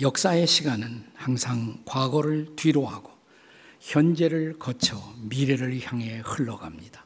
역사의 0.00 0.46
시간은 0.46 1.04
항상 1.14 1.78
과거를 1.86 2.54
뒤로 2.56 2.86
하고 2.86 3.10
현재를 3.80 4.58
거쳐 4.58 5.00
미래를 5.22 5.80
향해 5.82 6.20
흘러갑니다. 6.24 7.04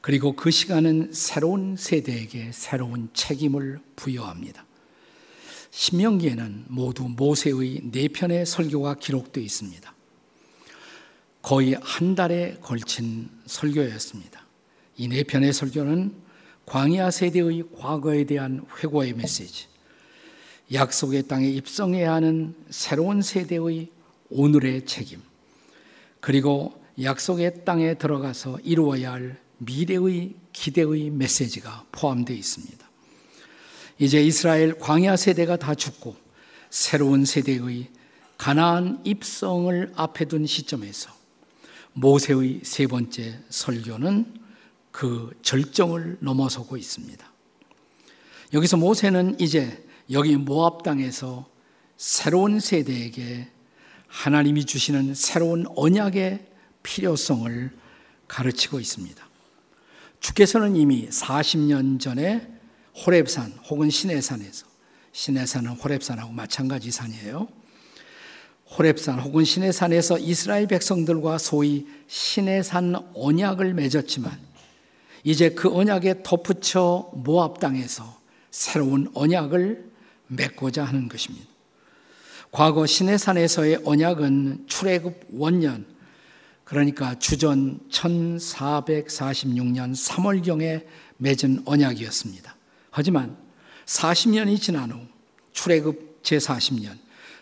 그리고 0.00 0.34
그 0.34 0.50
시간은 0.50 1.12
새로운 1.12 1.76
세대에게 1.76 2.50
새로운 2.52 3.08
책임을 3.14 3.80
부여합니다. 3.96 4.66
신명기에는 5.70 6.64
모두 6.68 7.04
모세의 7.08 7.82
네 7.90 8.08
편의 8.08 8.44
설교가 8.44 8.94
기록되어 8.94 9.42
있습니다. 9.42 9.94
거의 11.42 11.76
한 11.80 12.14
달에 12.14 12.56
걸친 12.60 13.30
설교였습니다. 13.46 14.44
이 14.96 15.08
네 15.08 15.22
편의 15.24 15.52
설교는 15.52 16.14
광야 16.66 17.10
세대의 17.10 17.64
과거에 17.78 18.24
대한 18.24 18.64
회고의 18.78 19.12
메시지, 19.14 19.66
약속의 20.72 21.28
땅에 21.28 21.48
입성해야 21.48 22.12
하는 22.14 22.54
새로운 22.70 23.22
세대의 23.22 23.90
오늘의 24.30 24.86
책임, 24.86 25.20
그리고 26.20 26.82
약속의 27.00 27.64
땅에 27.64 27.94
들어가서 27.94 28.60
이루어야 28.62 29.12
할 29.12 29.38
미래의 29.58 30.34
기대의 30.52 31.10
메시지가 31.10 31.86
포함되어 31.92 32.36
있습니다. 32.36 32.88
이제 33.98 34.22
이스라엘 34.22 34.78
광야 34.78 35.16
세대가 35.16 35.56
다 35.56 35.74
죽고 35.74 36.16
새로운 36.70 37.24
세대의 37.24 37.90
가나안 38.38 39.00
입성을 39.04 39.92
앞에 39.94 40.24
둔 40.24 40.46
시점에서 40.46 41.10
모세의 41.92 42.60
세 42.64 42.86
번째 42.86 43.38
설교는 43.50 44.42
그 44.90 45.36
절정을 45.42 46.18
넘어서고 46.20 46.76
있습니다. 46.76 47.32
여기서 48.52 48.76
모세는 48.76 49.38
이제 49.40 49.84
여기 50.10 50.36
모압 50.36 50.82
땅에서 50.82 51.48
새로운 51.96 52.60
세대에게 52.60 53.48
하나님이 54.06 54.64
주시는 54.64 55.14
새로운 55.14 55.66
언약의 55.74 56.46
필요성을 56.82 57.70
가르치고 58.28 58.80
있습니다. 58.80 59.24
주께서는 60.20 60.76
이미 60.76 61.08
40년 61.08 62.00
전에 62.00 62.48
호렙산 63.04 63.52
혹은 63.68 63.90
시내산에서 63.90 64.66
시내산은 65.12 65.72
호렙산하고 65.72 66.32
마찬가지 66.32 66.90
산이에요. 66.90 67.48
호렙산 68.76 69.20
혹은 69.20 69.44
시내산에서 69.44 70.18
이스라엘 70.18 70.66
백성들과 70.66 71.38
소위 71.38 71.86
시내산 72.06 72.96
언약을 73.14 73.74
맺었지만 73.74 74.38
이제 75.22 75.50
그 75.50 75.74
언약에 75.74 76.22
덧붙여 76.22 77.10
모압 77.14 77.60
땅에서 77.60 78.20
새로운 78.50 79.10
언약을 79.14 79.93
맺고자 80.36 80.84
하는 80.84 81.08
것입니다. 81.08 81.46
과거 82.50 82.86
시내산에서의 82.86 83.80
언약은 83.84 84.66
출애굽 84.68 85.28
원년 85.32 85.86
그러니까 86.62 87.18
주전 87.18 87.80
1446년 87.90 89.94
3월경에 89.94 90.84
맺은 91.18 91.62
언약이었습니다. 91.64 92.56
하지만 92.90 93.36
40년이 93.86 94.60
지난 94.60 94.92
후 94.92 95.00
출애굽 95.52 96.22
제40년 96.22 96.98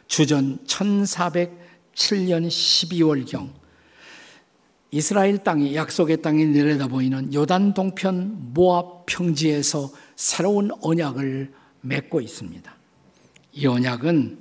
주전 0.06 0.58
1407년 0.66 2.48
12월경 2.48 3.50
이스라엘 4.90 5.38
땅이 5.38 5.74
약속의 5.74 6.20
땅이 6.20 6.46
내려다 6.46 6.86
보이는 6.86 7.32
요단 7.32 7.74
동편 7.74 8.52
모압 8.52 9.06
평지에서 9.06 9.90
새로운 10.16 10.70
언약을 10.82 11.52
맺고 11.80 12.20
있습니다. 12.20 12.81
이 13.52 13.66
언약은 13.66 14.38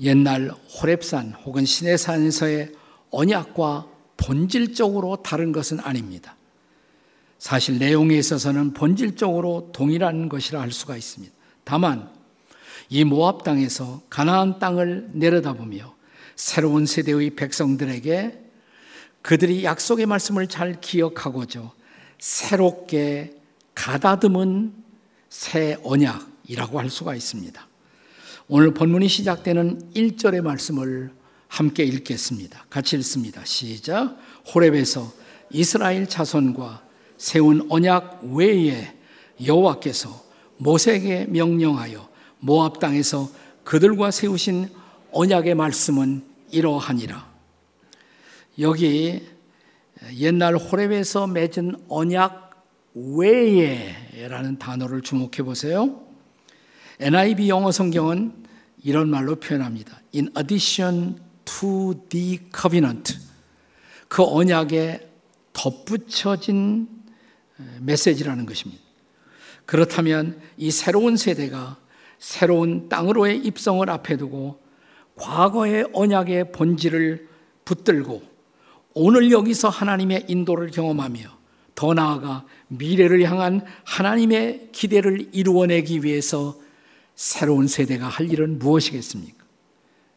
옛날 0.00 0.50
호렙산 0.50 1.32
혹은 1.44 1.64
시내산에서의 1.64 2.72
언약과 3.10 3.88
본질적으로 4.16 5.16
다른 5.22 5.52
것은 5.52 5.80
아닙니다. 5.80 6.36
사실 7.38 7.78
내용에 7.78 8.16
있어서는 8.16 8.74
본질적으로 8.74 9.70
동일한 9.72 10.28
것이라 10.28 10.60
할 10.60 10.72
수가 10.72 10.96
있습니다. 10.96 11.34
다만 11.64 12.10
이 12.88 13.04
모압 13.04 13.44
땅에서 13.44 14.02
가나안 14.10 14.58
땅을 14.58 15.10
내려다보며 15.12 15.94
새로운 16.36 16.86
세대의 16.86 17.30
백성들에게 17.30 18.44
그들이 19.22 19.64
약속의 19.64 20.06
말씀을 20.06 20.46
잘 20.46 20.80
기억하고죠. 20.80 21.72
새롭게 22.18 23.34
가다듬은 23.74 24.72
새 25.28 25.76
언약이라고 25.82 26.78
할 26.78 26.90
수가 26.90 27.14
있습니다. 27.14 27.67
오늘 28.50 28.72
본문이 28.72 29.08
시작되는 29.08 29.92
1절의 29.94 30.40
말씀을 30.40 31.10
함께 31.48 31.84
읽겠습니다. 31.84 32.64
같이 32.70 32.96
읽습니다. 32.96 33.44
시작. 33.44 34.16
호렙에서 34.54 35.12
이스라엘 35.50 36.08
자손과 36.08 36.82
세운 37.18 37.66
언약 37.68 38.24
외에 38.32 38.96
여호와께서 39.44 40.24
모세에게 40.56 41.26
명령하여 41.28 42.08
모압 42.40 42.80
땅에서 42.80 43.30
그들과 43.64 44.10
세우신 44.10 44.70
언약의 45.12 45.54
말씀은 45.54 46.24
이러하니라. 46.50 47.30
여기 48.60 49.26
옛날 50.16 50.56
호렙에서 50.56 51.26
맺은 51.26 51.84
언약 51.90 52.64
외에라는 52.94 54.58
단어를 54.58 55.02
주목해 55.02 55.42
보세요. 55.44 56.07
NIV 57.00 57.48
영어 57.48 57.70
성경은 57.70 58.32
이런 58.82 59.08
말로 59.08 59.36
표현합니다. 59.36 60.00
In 60.14 60.30
addition 60.36 61.20
to 61.44 61.94
the 62.08 62.40
covenant. 62.54 63.18
그 64.08 64.24
언약에 64.24 65.08
덧붙여진 65.52 66.88
메시지라는 67.80 68.46
것입니다. 68.46 68.82
그렇다면 69.64 70.40
이 70.56 70.70
새로운 70.70 71.16
세대가 71.16 71.76
새로운 72.18 72.88
땅으로의 72.88 73.38
입성을 73.38 73.88
앞에 73.88 74.16
두고 74.16 74.60
과거의 75.14 75.88
언약의 75.92 76.52
본질을 76.52 77.28
붙들고 77.64 78.22
오늘 78.94 79.30
여기서 79.30 79.68
하나님의 79.68 80.24
인도를 80.26 80.70
경험하며 80.70 81.20
더 81.74 81.94
나아가 81.94 82.44
미래를 82.68 83.22
향한 83.22 83.64
하나님의 83.84 84.70
기대를 84.72 85.28
이루어내기 85.32 86.02
위해서 86.02 86.56
새로운 87.18 87.66
세대가 87.66 88.06
할 88.08 88.30
일은 88.30 88.60
무엇이겠습니까? 88.60 89.44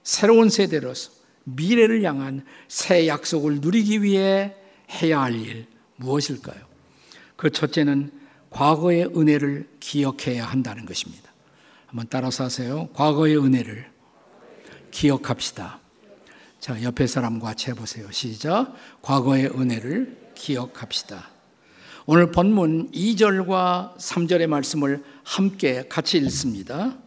새로운 0.04 0.50
세대로서 0.50 1.12
미래를 1.46 2.04
향한 2.04 2.46
새 2.68 3.08
약속을 3.08 3.60
누리기 3.60 4.04
위해 4.04 4.54
해야 5.02 5.22
할 5.22 5.34
일 5.34 5.66
무엇일까요? 5.96 6.62
그 7.36 7.50
첫째는 7.50 8.12
과거의 8.52 9.06
은혜를 9.18 9.68
기억해야 9.80 10.46
한다는 10.46 10.86
것입니다. 10.86 11.32
한번 11.88 12.06
따라서 12.08 12.44
하세요. 12.44 12.88
과거의 12.94 13.36
은혜를 13.36 13.92
기억합시다. 14.92 15.80
자, 16.60 16.84
옆에 16.84 17.08
사람과 17.08 17.48
같이 17.48 17.72
해보세요. 17.72 18.12
시작. 18.12 18.76
과거의 19.02 19.48
은혜를 19.48 20.34
기억합시다. 20.36 21.31
오늘 22.06 22.32
본문 22.32 22.92
2절과 22.92 23.96
3절의 23.98 24.48
말씀을 24.48 25.04
함께 25.24 25.86
같이 25.88 26.18
읽습니다. 26.18 26.98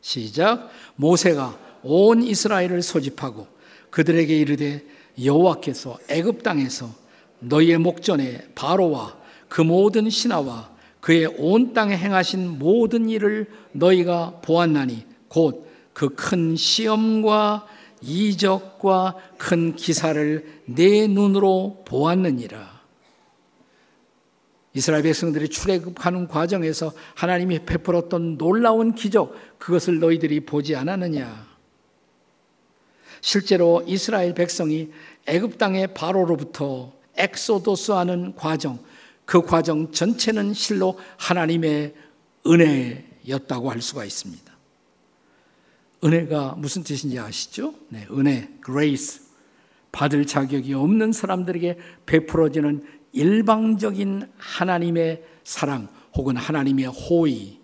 시작. 0.00 0.70
모세가 0.96 1.58
온 1.82 2.22
이스라엘을 2.22 2.82
소집하고 2.82 3.46
그들에게 3.90 4.36
이르되 4.36 4.84
여호와께서 5.22 5.98
애굽 6.08 6.42
땅에서 6.42 6.90
너희의 7.40 7.78
목전에 7.78 8.48
바로와 8.54 9.16
그 9.48 9.60
모든 9.60 10.08
신하와 10.08 10.70
그의 11.00 11.26
온 11.38 11.74
땅에 11.74 11.96
행하신 11.96 12.58
모든 12.58 13.08
일을 13.08 13.48
너희가 13.72 14.40
보았나니 14.42 15.04
곧 15.28 15.64
그 15.94 16.08
큰 16.16 16.56
시험과 16.56 17.66
이적과 18.02 19.14
큰 19.38 19.76
기사를 19.76 20.62
내 20.66 21.06
눈으로 21.06 21.84
보았느니라. 21.86 22.73
이스라엘 24.74 25.04
백성들이 25.04 25.48
출애굽하는 25.48 26.26
과정에서 26.26 26.92
하나님이 27.14 27.64
베풀었던 27.64 28.38
놀라운 28.38 28.94
기적 28.94 29.34
그것을 29.58 30.00
너희들이 30.00 30.40
보지 30.40 30.74
않았느냐? 30.74 31.54
실제로 33.20 33.82
이스라엘 33.86 34.34
백성이 34.34 34.90
애굽 35.26 35.58
땅의 35.58 35.94
바로로부터 35.94 36.92
엑소도스하는 37.16 38.34
과정 38.34 38.78
그 39.24 39.40
과정 39.42 39.90
전체는 39.92 40.52
실로 40.52 40.98
하나님의 41.16 41.94
은혜였다고 42.46 43.70
할 43.70 43.80
수가 43.80 44.04
있습니다. 44.04 44.52
은혜가 46.04 46.56
무슨 46.58 46.82
뜻인지 46.82 47.18
아시죠? 47.18 47.74
네, 47.88 48.06
은혜, 48.10 48.50
grace. 48.62 49.24
받을 49.94 50.26
자격이 50.26 50.74
없는 50.74 51.12
사람들에게 51.12 51.78
베풀어지는 52.04 52.84
일방적인 53.14 54.28
하나님의 54.36 55.22
사랑 55.44 55.88
혹은 56.14 56.36
하나님의 56.36 56.86
호의, 56.86 57.58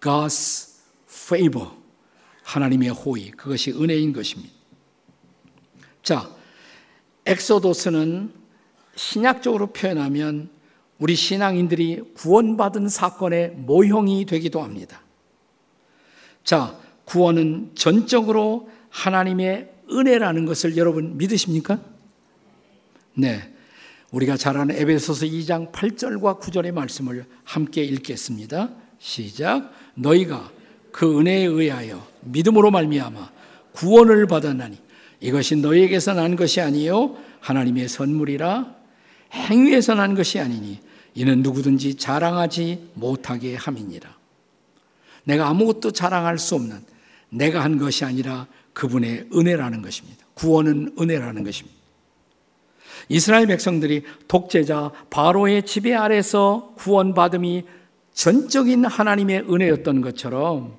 God's 0.00 0.78
favor. 1.08 1.70
하나님의 2.42 2.88
호의, 2.88 3.30
그것이 3.32 3.72
은혜인 3.72 4.14
것입니다. 4.14 4.54
자, 6.02 6.30
엑소도스는 7.26 8.32
신약적으로 8.96 9.68
표현하면 9.68 10.48
우리 10.98 11.14
신앙인들이 11.14 12.14
구원받은 12.14 12.88
사건의 12.88 13.50
모형이 13.50 14.24
되기도 14.24 14.62
합니다. 14.62 15.02
자, 16.42 16.74
구원은 17.04 17.72
전적으로 17.74 18.70
하나님의 18.88 19.70
은혜라는 19.90 20.46
것을 20.46 20.78
여러분 20.78 21.18
믿으십니까? 21.18 21.80
네. 23.14 23.54
우리가 24.10 24.38
잘 24.38 24.56
아는 24.56 24.74
에베소서 24.74 25.26
2장 25.26 25.70
8절과 25.70 26.40
9절의 26.40 26.72
말씀을 26.72 27.26
함께 27.44 27.84
읽겠습니다. 27.84 28.70
시작. 28.98 29.70
너희가 29.94 30.50
그 30.90 31.18
은혜에 31.18 31.44
의하여 31.44 32.06
믿음으로 32.22 32.70
말미암아 32.70 33.30
구원을 33.72 34.26
받았나니 34.26 34.78
이것이 35.20 35.56
너희에게서 35.56 36.14
난 36.14 36.36
것이 36.36 36.60
아니요 36.60 37.16
하나님의 37.40 37.88
선물이라 37.88 38.74
행위에서 39.32 39.94
난 39.94 40.14
것이 40.14 40.38
아니니 40.38 40.80
이는 41.14 41.42
누구든지 41.42 41.96
자랑하지 41.96 42.92
못하게 42.94 43.56
함이니라. 43.56 44.16
내가 45.24 45.48
아무것도 45.48 45.90
자랑할 45.90 46.38
수 46.38 46.54
없는 46.54 46.82
내가 47.28 47.62
한 47.62 47.76
것이 47.76 48.06
아니라 48.06 48.46
그분의 48.72 49.28
은혜라는 49.34 49.82
것입니다. 49.82 50.24
구원은 50.32 50.94
은혜라는 50.98 51.44
것입니다. 51.44 51.77
이스라엘 53.08 53.46
백성들이 53.46 54.04
독재자 54.26 54.90
바로의 55.10 55.64
지배 55.64 55.94
아래서 55.94 56.72
구원받음이 56.76 57.64
전적인 58.12 58.84
하나님의 58.84 59.44
은혜였던 59.48 60.00
것처럼 60.00 60.76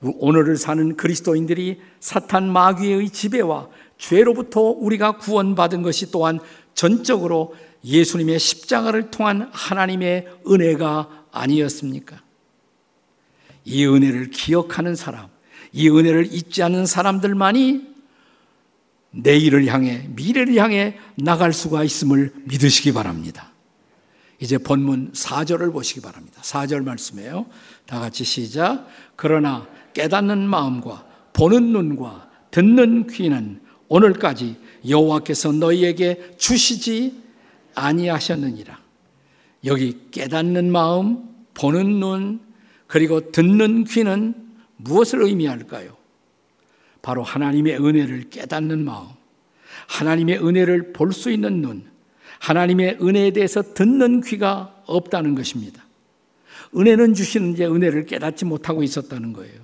오늘을 0.00 0.56
사는 0.56 0.96
그리스도인들이 0.96 1.80
사탄 2.00 2.50
마귀의 2.50 3.10
지배와 3.10 3.68
죄로부터 3.98 4.60
우리가 4.60 5.16
구원받은 5.16 5.82
것이 5.82 6.10
또한 6.10 6.38
전적으로 6.74 7.54
예수님의 7.84 8.38
십자가를 8.38 9.10
통한 9.10 9.48
하나님의 9.52 10.26
은혜가 10.46 11.24
아니었습니까? 11.32 12.20
이 13.64 13.86
은혜를 13.86 14.30
기억하는 14.30 14.94
사람, 14.94 15.28
이 15.72 15.88
은혜를 15.88 16.32
잊지 16.32 16.62
않는 16.62 16.86
사람들만이 16.86 17.95
내일을 19.16 19.66
향해, 19.66 20.08
미래를 20.14 20.56
향해 20.56 20.98
나갈 21.16 21.52
수가 21.52 21.84
있음을 21.84 22.32
믿으시기 22.44 22.92
바랍니다. 22.92 23.52
이제 24.38 24.58
본문 24.58 25.12
4절을 25.12 25.72
보시기 25.72 26.02
바랍니다. 26.02 26.40
4절 26.42 26.84
말씀이에요. 26.84 27.46
다 27.86 28.00
같이 28.00 28.24
시작. 28.24 28.86
그러나 29.16 29.66
깨닫는 29.94 30.46
마음과 30.46 31.06
보는 31.32 31.72
눈과 31.72 32.28
듣는 32.50 33.06
귀는 33.06 33.60
오늘까지 33.88 34.56
여호와께서 34.88 35.52
너희에게 35.52 36.34
주시지 36.36 37.22
아니하셨느니라. 37.74 38.78
여기 39.64 39.98
깨닫는 40.10 40.70
마음, 40.70 41.28
보는 41.54 42.00
눈, 42.00 42.40
그리고 42.86 43.32
듣는 43.32 43.84
귀는 43.84 44.34
무엇을 44.76 45.22
의미할까요? 45.22 45.95
바로 47.06 47.22
하나님의 47.22 47.76
은혜를 47.78 48.30
깨닫는 48.30 48.84
마음, 48.84 49.06
하나님의 49.86 50.44
은혜를 50.44 50.92
볼 50.92 51.12
수 51.12 51.30
있는 51.30 51.62
눈, 51.62 51.84
하나님의 52.40 52.98
은혜에 53.00 53.30
대해서 53.30 53.62
듣는 53.62 54.22
귀가 54.22 54.74
없다는 54.86 55.36
것입니다. 55.36 55.84
은혜는 56.76 57.14
주시는데 57.14 57.66
은혜를 57.66 58.06
깨닫지 58.06 58.44
못하고 58.44 58.82
있었다는 58.82 59.34
거예요. 59.34 59.54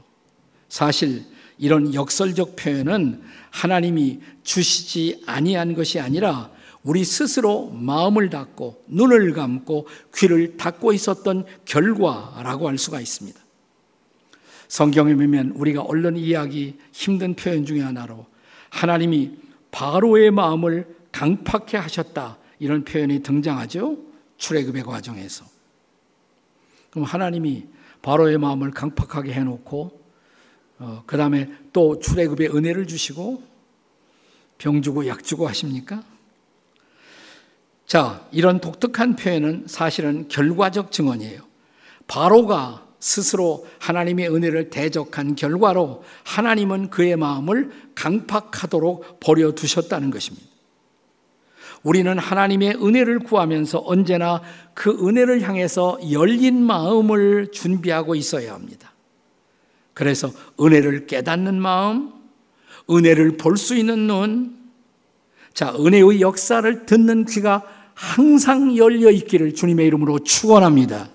사실 0.68 1.24
이런 1.58 1.92
역설적 1.92 2.54
표현은 2.54 3.20
하나님이 3.50 4.20
주시지 4.44 5.24
아니한 5.26 5.74
것이 5.74 5.98
아니라 5.98 6.48
우리 6.84 7.04
스스로 7.04 7.70
마음을 7.70 8.30
닫고 8.30 8.84
눈을 8.86 9.32
감고 9.32 9.88
귀를 10.14 10.56
닫고 10.56 10.92
있었던 10.92 11.46
결과라고 11.64 12.68
할 12.68 12.78
수가 12.78 13.00
있습니다. 13.00 13.41
성경에 14.72 15.14
보면 15.14 15.50
우리가 15.50 15.82
얼른 15.82 16.16
이해하기 16.16 16.78
힘든 16.92 17.34
표현 17.34 17.66
중에 17.66 17.82
하나로 17.82 18.24
하나님이 18.70 19.36
바로의 19.70 20.30
마음을 20.30 20.96
강팍해 21.12 21.76
하셨다 21.76 22.38
이런 22.58 22.82
표현이 22.82 23.22
등장하죠. 23.22 23.98
출애굽의 24.38 24.84
과정에서. 24.84 25.44
그럼 26.88 27.04
하나님이 27.04 27.66
바로의 28.00 28.38
마음을 28.38 28.70
강팍하게 28.70 29.34
해놓고 29.34 30.00
어, 30.78 31.02
그 31.04 31.18
다음에 31.18 31.52
또 31.74 31.98
출애굽의 31.98 32.56
은혜를 32.56 32.86
주시고 32.86 33.42
병 34.56 34.80
주고 34.80 35.06
약 35.06 35.22
주고 35.22 35.46
하십니까? 35.48 36.02
자, 37.84 38.26
이런 38.32 38.58
독특한 38.58 39.16
표현은 39.16 39.66
사실은 39.66 40.28
결과적 40.28 40.92
증언이에요. 40.92 41.42
바로가 42.06 42.91
스스로 43.02 43.66
하나님의 43.80 44.32
은혜를 44.32 44.70
대적한 44.70 45.34
결과로 45.34 46.04
하나님은 46.22 46.88
그의 46.90 47.16
마음을 47.16 47.72
강팍하도록 47.96 49.18
버려두셨다는 49.18 50.12
것입니다. 50.12 50.46
우리는 51.82 52.16
하나님의 52.16 52.76
은혜를 52.76 53.18
구하면서 53.18 53.82
언제나 53.84 54.40
그 54.72 54.96
은혜를 55.04 55.42
향해서 55.42 55.98
열린 56.12 56.62
마음을 56.62 57.50
준비하고 57.50 58.14
있어야 58.14 58.54
합니다. 58.54 58.92
그래서 59.94 60.30
은혜를 60.60 61.08
깨닫는 61.08 61.60
마음, 61.60 62.12
은혜를 62.88 63.36
볼 63.36 63.56
수 63.56 63.74
있는 63.74 64.06
눈, 64.06 64.56
자, 65.54 65.74
은혜의 65.74 66.20
역사를 66.20 66.86
듣는 66.86 67.24
귀가 67.24 67.64
항상 67.94 68.76
열려 68.76 69.10
있기를 69.10 69.56
주님의 69.56 69.88
이름으로 69.88 70.20
축원합니다. 70.20 71.10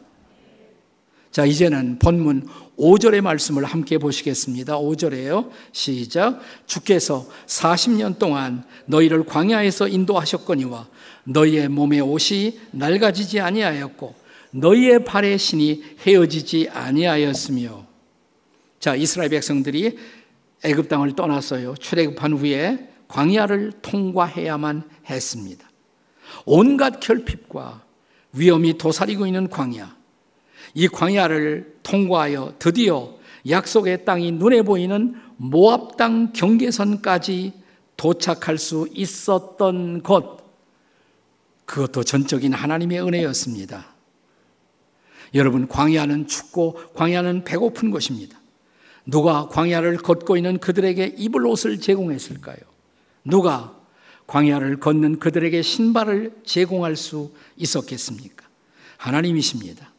자, 1.37 1.45
이제는 1.45 1.99
본문 1.99 2.47
5절의 2.79 3.21
말씀을 3.21 3.63
함께 3.63 3.99
보시겠습니다. 3.99 4.79
5절에요. 4.79 5.51
시작. 5.71 6.39
주께서 6.65 7.27
40년 7.45 8.17
동안 8.17 8.63
너희를 8.87 9.23
광야에서 9.23 9.87
인도하셨거니와 9.87 10.87
너희의 11.25 11.69
몸의 11.69 12.01
옷이 12.01 12.59
낡아지지 12.71 13.39
아니하였고 13.39 14.15
너희의 14.49 15.05
발의 15.05 15.37
신이 15.37 15.83
헤어지지 16.07 16.69
아니하였으며 16.73 17.85
자, 18.79 18.95
이스라엘 18.95 19.29
백성들이 19.29 19.95
애굽 20.63 20.89
땅을 20.89 21.15
떠났어요. 21.15 21.75
출애굽한 21.75 22.33
후에 22.33 22.89
광야를 23.09 23.73
통과해야만 23.83 24.89
했습니다. 25.07 25.69
온갖 26.45 26.99
결핍과 26.99 27.83
위험이 28.33 28.75
도사리고 28.79 29.27
있는 29.27 29.47
광야. 29.49 29.96
이 30.77 30.87
광야를 30.87 31.79
통과하여 31.81 32.53
드디어 32.59 33.17
약속의 33.49 34.05
땅이 34.05 34.33
눈에 34.33 34.61
보이는 34.61 35.15
모압 35.37 35.97
땅 35.97 36.31
경계선까지 36.33 37.53
도착할 37.97 38.59
수 38.59 38.87
있었던 38.91 40.03
것. 40.03 40.37
그것도 41.65 42.03
전적인 42.03 42.53
하나님의 42.53 43.01
은혜였습니다. 43.01 43.87
여러분, 45.33 45.67
광야는 45.67 46.27
춥고 46.27 46.79
광야는 46.93 47.43
배고픈 47.43 47.89
것입니다. 47.89 48.39
누가 49.03 49.47
광야를 49.47 49.97
걷고 49.97 50.37
있는 50.37 50.59
그들에게 50.59 51.15
입을 51.17 51.47
옷을 51.47 51.79
제공했을까요? 51.79 52.57
누가 53.23 53.75
광야를 54.27 54.79
걷는 54.79 55.17
그들에게 55.17 55.59
신발을 55.59 56.33
제공할 56.45 56.95
수 56.95 57.31
있었겠습니까? 57.55 58.45
하나님이십니다. 58.97 59.96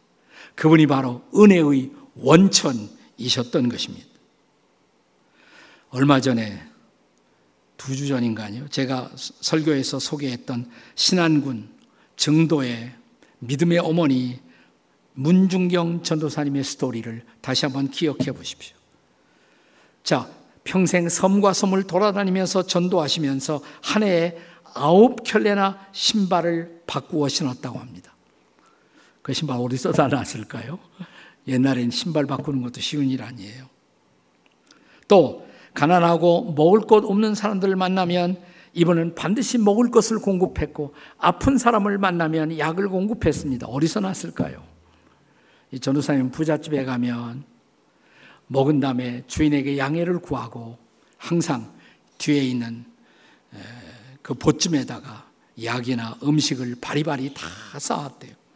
그분이 0.58 0.88
바로 0.88 1.22
은혜의 1.36 1.92
원천이셨던 2.16 3.68
것입니다. 3.68 4.08
얼마 5.90 6.20
전에 6.20 6.64
두 7.76 7.94
주 7.94 8.08
전인가요? 8.08 8.68
제가 8.68 9.12
설교에서 9.14 10.00
소개했던 10.00 10.68
신안군 10.96 11.68
정도의 12.16 12.92
믿음의 13.38 13.78
어머니 13.78 14.40
문중경 15.14 16.02
전도사님의 16.02 16.64
스토리를 16.64 17.24
다시 17.40 17.64
한번 17.64 17.88
기억해 17.88 18.32
보십시오. 18.32 18.76
자, 20.02 20.28
평생 20.64 21.08
섬과 21.08 21.52
섬을 21.52 21.84
돌아다니면서 21.84 22.66
전도하시면서 22.66 23.62
한 23.80 24.02
해에 24.02 24.36
아홉 24.74 25.22
켤레나 25.22 25.78
신발을 25.92 26.82
바꾸어 26.86 27.28
신었다고 27.28 27.78
합니다. 27.78 28.07
그 29.28 29.34
신발 29.34 29.58
어디서 29.58 29.92
다 29.92 30.08
났을까요? 30.08 30.78
옛날엔 31.46 31.90
신발 31.90 32.24
바꾸는 32.24 32.62
것도 32.62 32.80
쉬운 32.80 33.10
일 33.10 33.22
아니에요. 33.22 33.68
또 35.06 35.46
가난하고 35.74 36.54
먹을 36.56 36.80
것 36.80 37.04
없는 37.04 37.34
사람들을 37.34 37.76
만나면 37.76 38.40
이분은 38.72 39.14
반드시 39.16 39.58
먹을 39.58 39.90
것을 39.90 40.18
공급했고 40.20 40.94
아픈 41.18 41.58
사람을 41.58 41.98
만나면 41.98 42.58
약을 42.58 42.88
공급했습니다. 42.88 43.66
어디서 43.66 44.00
났을까요? 44.00 44.64
이 45.72 45.78
전도사님 45.78 46.30
부잣집에 46.30 46.86
가면 46.86 47.44
먹은 48.46 48.80
다음에 48.80 49.24
주인에게 49.26 49.76
양해를 49.76 50.20
구하고 50.20 50.78
항상 51.18 51.70
뒤에 52.16 52.44
있는 52.44 52.86
그 54.22 54.32
보쯤에다가 54.32 55.28
약이나 55.62 56.16
음식을 56.22 56.76
바리바리 56.80 57.34
다 57.34 57.46
쌓았대요. 57.78 58.47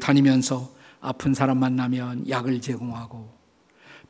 다니면서 0.00 0.70
아픈 1.00 1.34
사람 1.34 1.58
만나면 1.58 2.28
약을 2.28 2.60
제공하고 2.60 3.28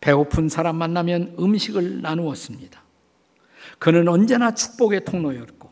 배고픈 0.01 0.49
사람 0.49 0.77
만나면 0.77 1.37
음식을 1.39 2.03
나누었습니다. 2.03 2.83
그는 3.79 4.09
언제나 4.09 4.55
축복의 4.55 5.05
통로였고 5.05 5.71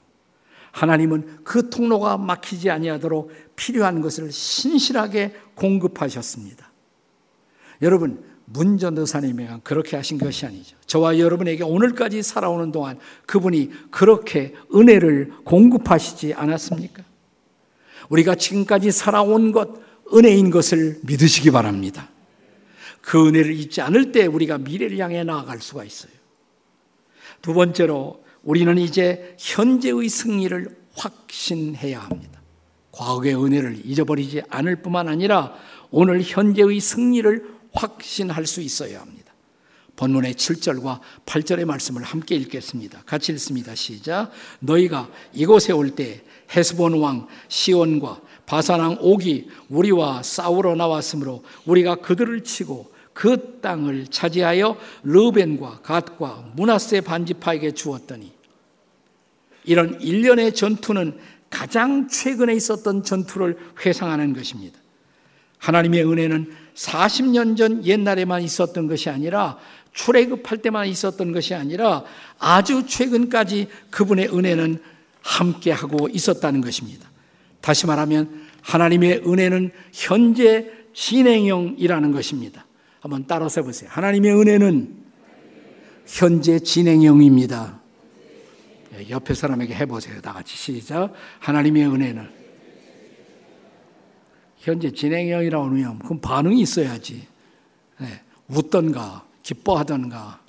하나님은 0.72 1.44
그 1.44 1.70
통로가 1.70 2.18
막히지 2.18 2.68
아니하도록 2.68 3.30
필요한 3.54 4.00
것을 4.00 4.32
신실하게 4.32 5.34
공급하셨습니다. 5.54 6.70
여러분 7.82 8.24
문전도사님이 8.46 9.46
그렇게 9.62 9.96
하신 9.96 10.18
것이 10.18 10.44
아니죠. 10.46 10.76
저와 10.86 11.18
여러분에게 11.18 11.62
오늘까지 11.62 12.22
살아오는 12.22 12.72
동안 12.72 12.98
그분이 13.26 13.70
그렇게 13.90 14.54
은혜를 14.74 15.32
공급하시지 15.44 16.34
않았습니까? 16.34 17.04
우리가 18.08 18.34
지금까지 18.34 18.90
살아온 18.90 19.52
것, 19.52 19.68
은혜인 20.12 20.50
것을 20.50 21.00
믿으시기 21.02 21.50
바랍니다. 21.50 22.10
그 23.00 23.28
은혜를 23.28 23.54
잊지 23.54 23.80
않을 23.82 24.12
때 24.12 24.26
우리가 24.26 24.58
미래를 24.58 24.98
향해 24.98 25.24
나아갈 25.24 25.60
수가 25.60 25.84
있어요. 25.84 26.12
두 27.42 27.52
번째로 27.52 28.24
우리는 28.42 28.76
이제 28.78 29.36
현재의 29.38 30.08
승리를 30.08 30.68
확신해야 30.94 32.00
합니다. 32.00 32.40
과거의 32.92 33.34
은혜를 33.34 33.82
잊어버리지 33.84 34.42
않을 34.48 34.76
뿐만 34.76 35.08
아니라 35.08 35.54
오늘 35.90 36.22
현재의 36.22 36.80
승리를 36.80 37.54
확신할 37.72 38.46
수 38.46 38.60
있어야 38.60 39.00
합니다. 39.00 39.23
본문의 39.96 40.34
7절과 40.34 41.00
8절의 41.26 41.64
말씀을 41.64 42.02
함께 42.02 42.34
읽겠습니다. 42.36 43.02
같이 43.06 43.32
읽습니다. 43.32 43.74
시작. 43.74 44.30
너희가 44.60 45.08
이곳에 45.32 45.72
올 45.72 45.90
때 45.94 46.22
헤스본 46.54 47.00
왕 47.00 47.26
시온과 47.48 48.20
바산 48.46 48.80
왕 48.80 48.96
옥이 49.00 49.48
우리와 49.68 50.22
싸우러 50.22 50.74
나왔으므로 50.74 51.42
우리가 51.66 51.96
그들을 51.96 52.44
치고 52.44 52.92
그 53.12 53.60
땅을 53.62 54.08
차지하여 54.08 54.76
르벤과 55.04 55.80
갓과 55.82 56.52
문하세 56.56 57.02
반지파에게 57.02 57.72
주었더니 57.72 58.32
이런 59.64 60.00
일련의 60.00 60.54
전투는 60.54 61.18
가장 61.48 62.08
최근에 62.08 62.54
있었던 62.54 63.04
전투를 63.04 63.56
회상하는 63.84 64.34
것입니다. 64.34 64.78
하나님의 65.58 66.04
은혜는 66.04 66.52
40년 66.74 67.56
전 67.56 67.86
옛날에만 67.86 68.42
있었던 68.42 68.88
것이 68.88 69.08
아니라 69.08 69.56
출애굽할 69.94 70.58
때만 70.58 70.86
있었던 70.88 71.32
것이 71.32 71.54
아니라 71.54 72.04
아주 72.38 72.86
최근까지 72.86 73.68
그분의 73.90 74.28
은혜는 74.36 74.82
함께 75.22 75.72
하고 75.72 76.08
있었다는 76.08 76.60
것입니다. 76.60 77.08
다시 77.60 77.86
말하면 77.86 78.44
하나님의 78.60 79.22
은혜는 79.26 79.70
현재 79.92 80.70
진행형이라는 80.92 82.12
것입니다. 82.12 82.66
한번 83.00 83.24
따라서 83.26 83.62
보세요. 83.62 83.88
하나님의 83.92 84.34
은혜는 84.34 85.04
현재 86.06 86.58
진행형입니다. 86.58 87.80
예, 88.96 89.08
옆에 89.10 89.34
사람에게 89.34 89.74
해보세요. 89.74 90.20
다 90.20 90.32
같이 90.32 90.56
시작. 90.56 91.12
하나님의 91.38 91.86
은혜는 91.86 92.28
현재 94.58 94.90
진행형이라고 94.90 95.64
하면 95.66 95.98
그럼 96.00 96.20
반응이 96.20 96.60
있어야지. 96.60 97.26
네, 97.98 98.22
웃던가 98.48 99.23
기뻐하던가. 99.44 100.42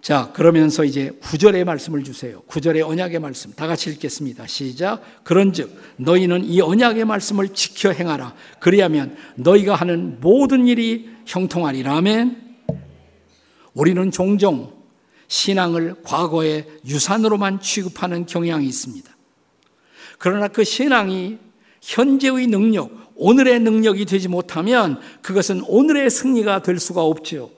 자, 0.00 0.32
그러면서 0.32 0.84
이제 0.84 1.16
구절의 1.22 1.64
말씀을 1.64 2.02
주세요. 2.02 2.42
구절의 2.46 2.82
언약의 2.82 3.20
말씀. 3.20 3.52
다 3.52 3.68
같이 3.68 3.88
읽겠습니다. 3.90 4.48
시작. 4.48 5.22
그런즉 5.22 5.80
너희는 5.98 6.44
이 6.44 6.60
언약의 6.60 7.04
말씀을 7.04 7.50
지켜 7.50 7.92
행하라. 7.92 8.34
그리하면 8.58 9.16
너희가 9.36 9.76
하는 9.76 10.20
모든 10.20 10.66
일이 10.66 11.08
형통하리라. 11.26 11.98
아멘. 11.98 12.56
우리는 13.74 14.10
종종 14.10 14.82
신앙을 15.28 16.02
과거의 16.02 16.66
유산으로만 16.84 17.60
취급하는 17.60 18.26
경향이 18.26 18.66
있습니다. 18.66 19.08
그러나 20.18 20.48
그 20.48 20.64
신앙이 20.64 21.38
현재의 21.80 22.48
능력, 22.48 22.90
오늘의 23.16 23.60
능력이 23.60 24.04
되지 24.04 24.28
못하면 24.28 25.00
그것은 25.22 25.62
오늘의 25.66 26.10
승리가 26.10 26.62
될 26.62 26.78
수가 26.78 27.02
없지요. 27.02 27.50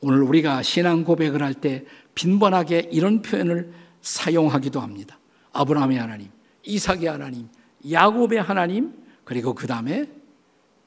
오늘 0.00 0.22
우리가 0.22 0.62
신앙 0.62 1.04
고백을 1.04 1.42
할 1.42 1.54
때 1.54 1.84
빈번하게 2.14 2.88
이런 2.92 3.22
표현을 3.22 3.72
사용하기도 4.02 4.80
합니다. 4.80 5.18
아브라함의 5.52 5.98
하나님, 5.98 6.28
이삭의 6.64 7.06
하나님, 7.06 7.48
야곱의 7.90 8.42
하나님, 8.42 8.92
그리고 9.24 9.54
그 9.54 9.66
다음에 9.66 10.08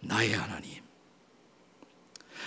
나의 0.02 0.34
하나님. 0.34 0.70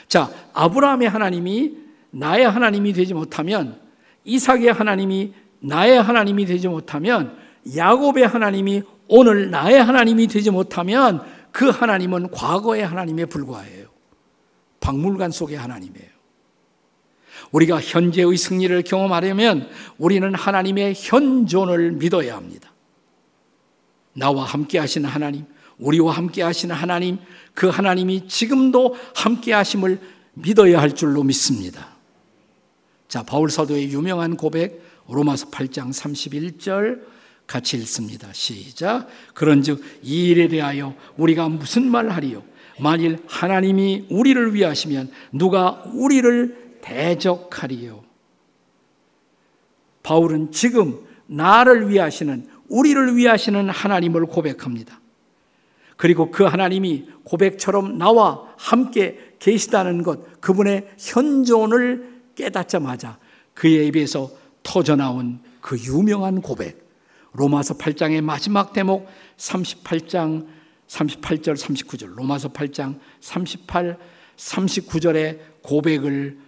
자, 0.08 0.30
아브라함의 0.52 1.08
하나님이 1.08 1.78
나의 2.10 2.48
하나님이 2.48 2.92
되지 2.92 3.14
못하면 3.14 3.80
이삭의 4.24 4.72
하나님이 4.72 5.34
나의 5.60 6.00
하나님이 6.02 6.46
되지 6.46 6.68
못하면 6.68 7.36
야곱의 7.76 8.26
하나님이 8.26 8.82
오늘 9.08 9.50
나의 9.50 9.82
하나님이 9.82 10.26
되지 10.26 10.50
못하면 10.50 11.24
그 11.52 11.68
하나님은 11.68 12.30
과거의 12.30 12.86
하나님에 12.86 13.24
불과해요. 13.26 13.86
박물관 14.80 15.30
속의 15.30 15.56
하나님이에요. 15.56 16.16
우리가 17.52 17.80
현재의 17.80 18.36
승리를 18.36 18.82
경험하려면 18.82 19.68
우리는 19.98 20.34
하나님의 20.34 20.94
현존을 20.96 21.92
믿어야 21.92 22.36
합니다. 22.36 22.72
나와 24.12 24.44
함께 24.44 24.78
하시는 24.78 25.08
하나님, 25.08 25.44
우리와 25.78 26.12
함께 26.12 26.42
하시는 26.42 26.74
하나님, 26.74 27.18
그 27.54 27.68
하나님이 27.68 28.28
지금도 28.28 28.96
함께 29.14 29.52
하심을 29.52 30.00
믿어야 30.34 30.80
할 30.80 30.94
줄로 30.94 31.22
믿습니다. 31.22 31.96
자, 33.08 33.22
바울 33.22 33.50
사도의 33.50 33.92
유명한 33.92 34.36
고백 34.36 34.82
로마서 35.08 35.50
8장 35.50 35.90
31절 35.90 37.15
같이 37.46 37.76
읽습니다. 37.78 38.28
시작. 38.32 39.08
그런즉 39.34 39.82
이 40.02 40.28
일에 40.28 40.48
대하여 40.48 40.94
우리가 41.16 41.48
무슨 41.48 41.90
말 41.90 42.08
하리요? 42.08 42.42
만일 42.78 43.18
하나님이 43.26 44.06
우리를 44.10 44.54
위하시면 44.54 45.10
누가 45.32 45.82
우리를 45.94 46.78
대적하리요? 46.82 48.04
바울은 50.02 50.52
지금 50.52 51.00
나를 51.26 51.88
위하시는 51.90 52.48
우리를 52.68 53.16
위하시는 53.16 53.68
하나님을 53.70 54.26
고백합니다. 54.26 55.00
그리고 55.96 56.30
그 56.30 56.44
하나님이 56.44 57.08
고백처럼 57.24 57.96
나와 57.96 58.46
함께 58.58 59.34
계시다는 59.38 60.02
것, 60.02 60.40
그분의 60.40 60.88
현존을 60.98 62.22
깨닫자마자 62.34 63.18
그의 63.54 63.88
입에서 63.88 64.30
터져나온 64.62 65.40
그 65.60 65.78
유명한 65.78 66.42
고백. 66.42 66.85
로마서 67.36 67.76
8장의 67.76 68.22
마지막 68.22 68.72
대목 68.72 69.08
38장 69.36 70.46
38절 70.88 71.56
39절 71.56 72.14
로마서 72.14 72.48
8장 72.48 72.98
38 73.20 73.98
39절의 74.36 75.38
고백을 75.62 76.38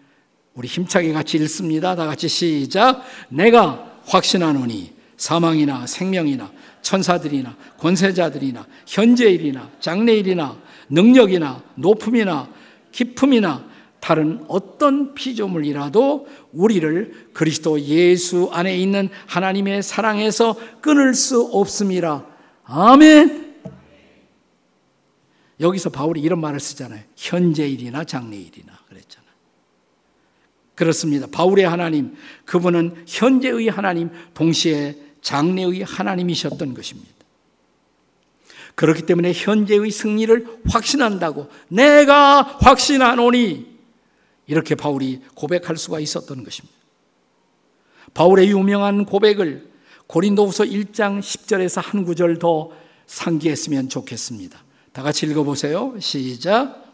우리 0.54 0.68
힘차게 0.68 1.12
같이 1.12 1.36
읽습니다. 1.38 1.94
다 1.94 2.06
같이 2.06 2.28
시작. 2.28 3.02
내가 3.28 4.00
확신하노니 4.06 4.92
사망이나 5.16 5.86
생명이나 5.86 6.50
천사들이나 6.82 7.56
권세자들이나 7.78 8.66
현재일이나 8.86 9.70
장래일이나 9.80 10.56
능력이나 10.88 11.62
높음이나 11.74 12.48
깊음이나 12.92 13.67
다른 14.00 14.44
어떤 14.48 15.14
피조물이라도 15.14 16.26
우리를 16.52 17.30
그리스도 17.32 17.80
예수 17.80 18.48
안에 18.52 18.76
있는 18.76 19.08
하나님의 19.26 19.82
사랑에서 19.82 20.56
끊을 20.80 21.14
수 21.14 21.42
없습니다. 21.52 22.24
아멘. 22.64 23.56
여기서 25.60 25.90
바울이 25.90 26.20
이런 26.20 26.40
말을 26.40 26.60
쓰잖아요. 26.60 27.02
현재일이나 27.16 28.04
장래일이나 28.04 28.72
그랬잖아요. 28.88 29.28
그렇습니다. 30.74 31.26
바울의 31.26 31.68
하나님, 31.68 32.14
그분은 32.44 33.04
현재의 33.06 33.68
하나님, 33.68 34.10
동시에 34.34 34.96
장래의 35.20 35.82
하나님이셨던 35.82 36.74
것입니다. 36.74 37.10
그렇기 38.76 39.02
때문에 39.02 39.32
현재의 39.32 39.90
승리를 39.90 40.60
확신한다고 40.70 41.48
내가 41.66 42.42
확신하노니 42.42 43.77
이렇게 44.48 44.74
바울이 44.74 45.20
고백할 45.34 45.76
수가 45.76 46.00
있었던 46.00 46.42
것입니다. 46.42 46.76
바울의 48.14 48.50
유명한 48.50 49.04
고백을 49.04 49.68
고린도후서 50.08 50.64
1장 50.64 51.20
10절에서 51.20 51.82
한 51.82 52.04
구절 52.04 52.38
더 52.38 52.70
상기했으면 53.06 53.88
좋겠습니다. 53.88 54.58
다 54.92 55.02
같이 55.02 55.26
읽어보세요. 55.26 55.94
시작. 56.00 56.84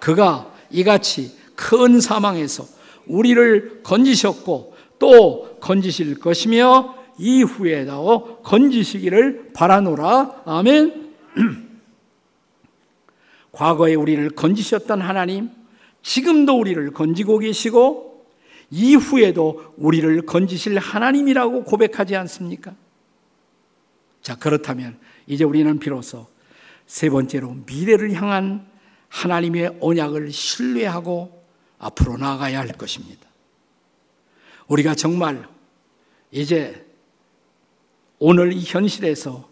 그가 0.00 0.52
이같이 0.70 1.36
큰 1.54 2.00
사망에서 2.00 2.66
우리를 3.06 3.82
건지셨고 3.82 4.76
또 4.98 5.56
건지실 5.60 6.18
것이며 6.18 6.96
이후에도 7.18 8.40
건지시기를 8.42 9.52
바라노라. 9.54 10.42
아멘. 10.44 11.14
과거에 13.52 13.94
우리를 13.94 14.30
건지셨던 14.30 15.00
하나님, 15.00 15.50
지금도 16.08 16.58
우리를 16.58 16.90
건지고 16.94 17.38
계시고 17.38 18.26
이후에도 18.70 19.74
우리를 19.76 20.22
건지실 20.22 20.78
하나님이라고 20.78 21.64
고백하지 21.64 22.16
않습니까? 22.16 22.74
자, 24.22 24.34
그렇다면 24.38 24.98
이제 25.26 25.44
우리는 25.44 25.78
비로소 25.78 26.26
세 26.86 27.10
번째로 27.10 27.58
미래를 27.66 28.14
향한 28.14 28.66
하나님의 29.10 29.76
언약을 29.82 30.32
신뢰하고 30.32 31.44
앞으로 31.78 32.16
나아가야 32.16 32.58
할 32.58 32.68
것입니다. 32.68 33.28
우리가 34.66 34.94
정말 34.94 35.46
이제 36.30 36.86
오늘 38.18 38.54
이 38.54 38.64
현실에서 38.64 39.46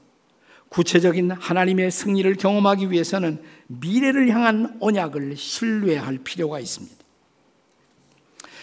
구체적인 0.71 1.33
하나님의 1.33 1.91
승리를 1.91 2.35
경험하기 2.37 2.91
위해서는 2.91 3.43
미래를 3.67 4.29
향한 4.29 4.77
언약을 4.81 5.37
신뢰할 5.37 6.19
필요가 6.19 6.61
있습니다. 6.61 6.97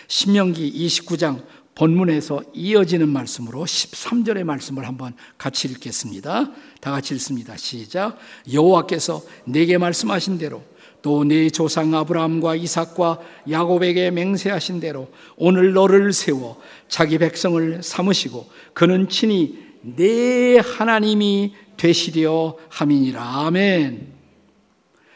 신명기 0.08 0.72
29장 0.88 1.44
본문에서 1.76 2.44
이어지는 2.54 3.10
말씀으로 3.10 3.66
13절의 3.66 4.44
말씀을 4.44 4.88
한번 4.88 5.16
같이 5.38 5.68
읽겠습니다. 5.68 6.52
다 6.80 6.92
같이 6.92 7.16
읽습니다. 7.16 7.58
시작. 7.58 8.18
여호와께서 8.52 9.24
내게 9.46 9.78
말씀하신 9.78 10.38
대로 10.38 10.64
또 11.04 11.26
내 11.26 11.50
조상 11.50 11.94
아브라함과 11.94 12.56
이삭과 12.56 13.20
야곱에게 13.50 14.10
맹세하신 14.12 14.80
대로 14.80 15.10
오늘 15.36 15.74
너를 15.74 16.14
세워 16.14 16.60
자기 16.88 17.18
백성을 17.18 17.84
삼으시고 17.84 18.50
그는 18.74 19.10
친히 19.10 19.60
내 19.82 20.58
하나님이 20.60 21.56
되시려 21.76 22.58
함이니라. 22.70 23.22
아멘. 23.22 24.13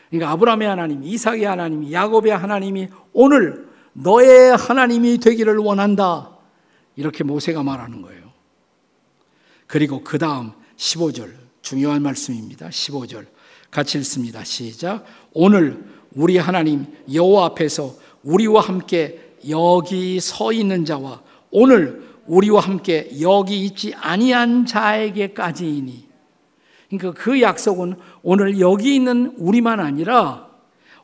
그러니까 0.09 0.31
아브라함의 0.31 0.67
하나님, 0.67 1.03
이삭의 1.03 1.43
하나님, 1.43 1.91
야곱의 1.91 2.35
하나님이 2.35 2.89
오늘 3.13 3.67
너의 3.93 4.55
하나님이 4.55 5.17
되기를 5.17 5.57
원한다. 5.57 6.37
이렇게 6.95 7.23
모세가 7.23 7.63
말하는 7.63 8.01
거예요. 8.01 8.31
그리고 9.67 10.03
그 10.03 10.17
다음 10.17 10.51
15절, 10.77 11.33
중요한 11.61 12.01
말씀입니다. 12.01 12.69
15절. 12.69 13.27
같이 13.69 13.97
읽습니다. 13.99 14.43
시작. 14.43 15.05
오늘 15.33 15.83
우리 16.15 16.37
하나님 16.37 16.85
여호와 17.11 17.47
앞에서 17.47 17.95
우리와 18.23 18.61
함께 18.61 19.35
여기 19.49 20.19
서 20.19 20.51
있는 20.51 20.85
자와 20.85 21.21
오늘 21.51 22.07
우리와 22.25 22.61
함께 22.61 23.09
여기 23.21 23.63
있지 23.65 23.93
아니한 23.93 24.65
자에게까지이니. 24.65 26.07
그러니까 26.89 27.21
그 27.21 27.41
약속은 27.41 27.95
오늘 28.29 28.59
여기 28.59 28.93
있는 28.93 29.31
우리만 29.37 29.79
아니라 29.79 30.49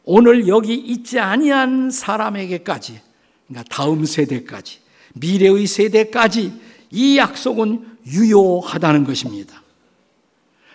오늘 0.04 0.46
여기 0.50 0.74
있지 0.74 1.22
아니한 1.22 1.90
사람에게까지, 1.90 3.00
그러니까 3.48 3.74
다음 3.74 4.04
세대까지, 4.04 4.80
미래의 5.14 5.66
세대까지 5.66 6.52
이 6.92 7.18
약속은 7.18 7.98
유효하다는 8.06 9.06
것입니다. 9.06 9.64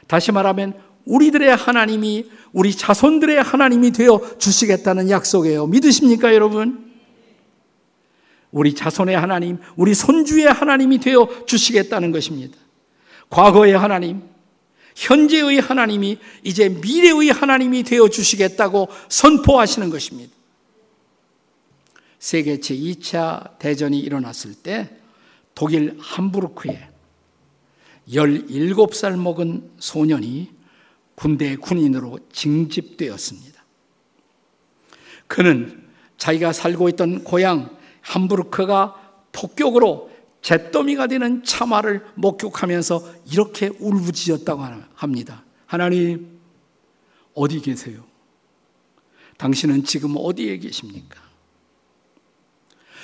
다시 0.07 0.33
말하면 0.33 0.73
우리들의 1.05 1.55
하나님이 1.55 2.31
우리 2.55 2.73
자손들의 2.75 3.43
하나님이 3.43 3.91
되어 3.91 4.19
주시겠다는 4.39 5.11
약속이에요. 5.11 5.67
믿으십니까, 5.67 6.33
여러분? 6.33 6.95
우리 8.53 8.75
자손의 8.75 9.19
하나님, 9.19 9.59
우리 9.77 9.93
손주의 9.93 10.47
하나님이 10.47 10.97
되어 10.97 11.29
주시겠다는 11.45 12.11
것입니다. 12.11 12.57
과거의 13.29 13.77
하나님, 13.77 14.23
현재의 14.99 15.61
하나님이 15.61 16.19
이제 16.43 16.69
미래의 16.69 17.29
하나님이 17.31 17.85
되어 17.85 18.09
주시겠다고 18.09 18.89
선포하시는 19.09 19.91
것입니다. 19.91 20.35
세계 22.19 22.57
제2차 22.57 23.59
대전이 23.61 24.01
일어났을 24.01 24.55
때 24.55 24.91
독일 25.55 25.97
함부르크에 26.01 26.89
17살 28.11 29.17
먹은 29.17 29.71
소년이 29.79 30.51
군대 31.15 31.55
군인으로 31.55 32.19
징집되었습니다. 32.33 33.65
그는 35.29 35.87
자기가 36.17 36.53
살고 36.53 36.89
있던 36.91 37.23
고향 37.23 37.77
함부르크가 38.01 38.95
폭격으로 39.31 40.11
잿더미가 40.49 41.09
되는 41.09 41.45
참화를 41.45 42.07
목격하면서 42.15 43.17
이렇게 43.31 43.69
울부짖었다고 43.79 44.63
합니다. 44.95 45.45
하나님, 45.67 46.41
어디 47.35 47.61
계세요? 47.61 48.03
당신은 49.37 49.85
지금 49.85 50.15
어디에 50.17 50.57
계십니까? 50.57 51.21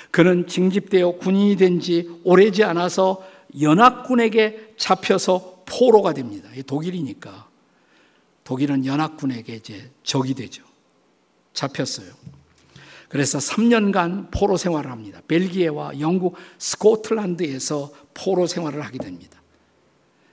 그는 0.09 0.47
징집되어 0.47 1.17
군인이 1.17 1.55
된 1.57 1.79
지 1.79 2.09
오래지 2.23 2.63
않아서 2.63 3.23
연합군에게 3.61 4.73
잡혀서 4.77 5.65
포로가 5.67 6.13
됩니다. 6.13 6.49
독일이니까. 6.65 7.47
독일은 8.43 8.87
연합군에게 8.87 9.53
이제 9.53 9.91
적이 10.01 10.33
되죠. 10.33 10.63
잡혔어요. 11.53 12.11
그래서 13.09 13.37
3년간 13.37 14.31
포로 14.31 14.57
생활을 14.57 14.91
합니다. 14.91 15.21
벨기에와 15.27 15.99
영국, 15.99 16.35
스코틀란드에서 16.57 17.91
포로 18.13 18.47
생활을 18.47 18.83
하게 18.83 18.97
됩니다. 18.97 19.41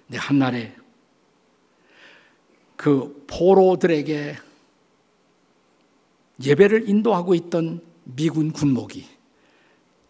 근데 0.07 0.19
한날에 0.19 0.75
그 2.77 3.25
포로들에게 3.29 4.37
예배를 6.45 6.89
인도하고 6.89 7.35
있던 7.35 7.81
미군 8.05 8.53
군목이 8.53 9.07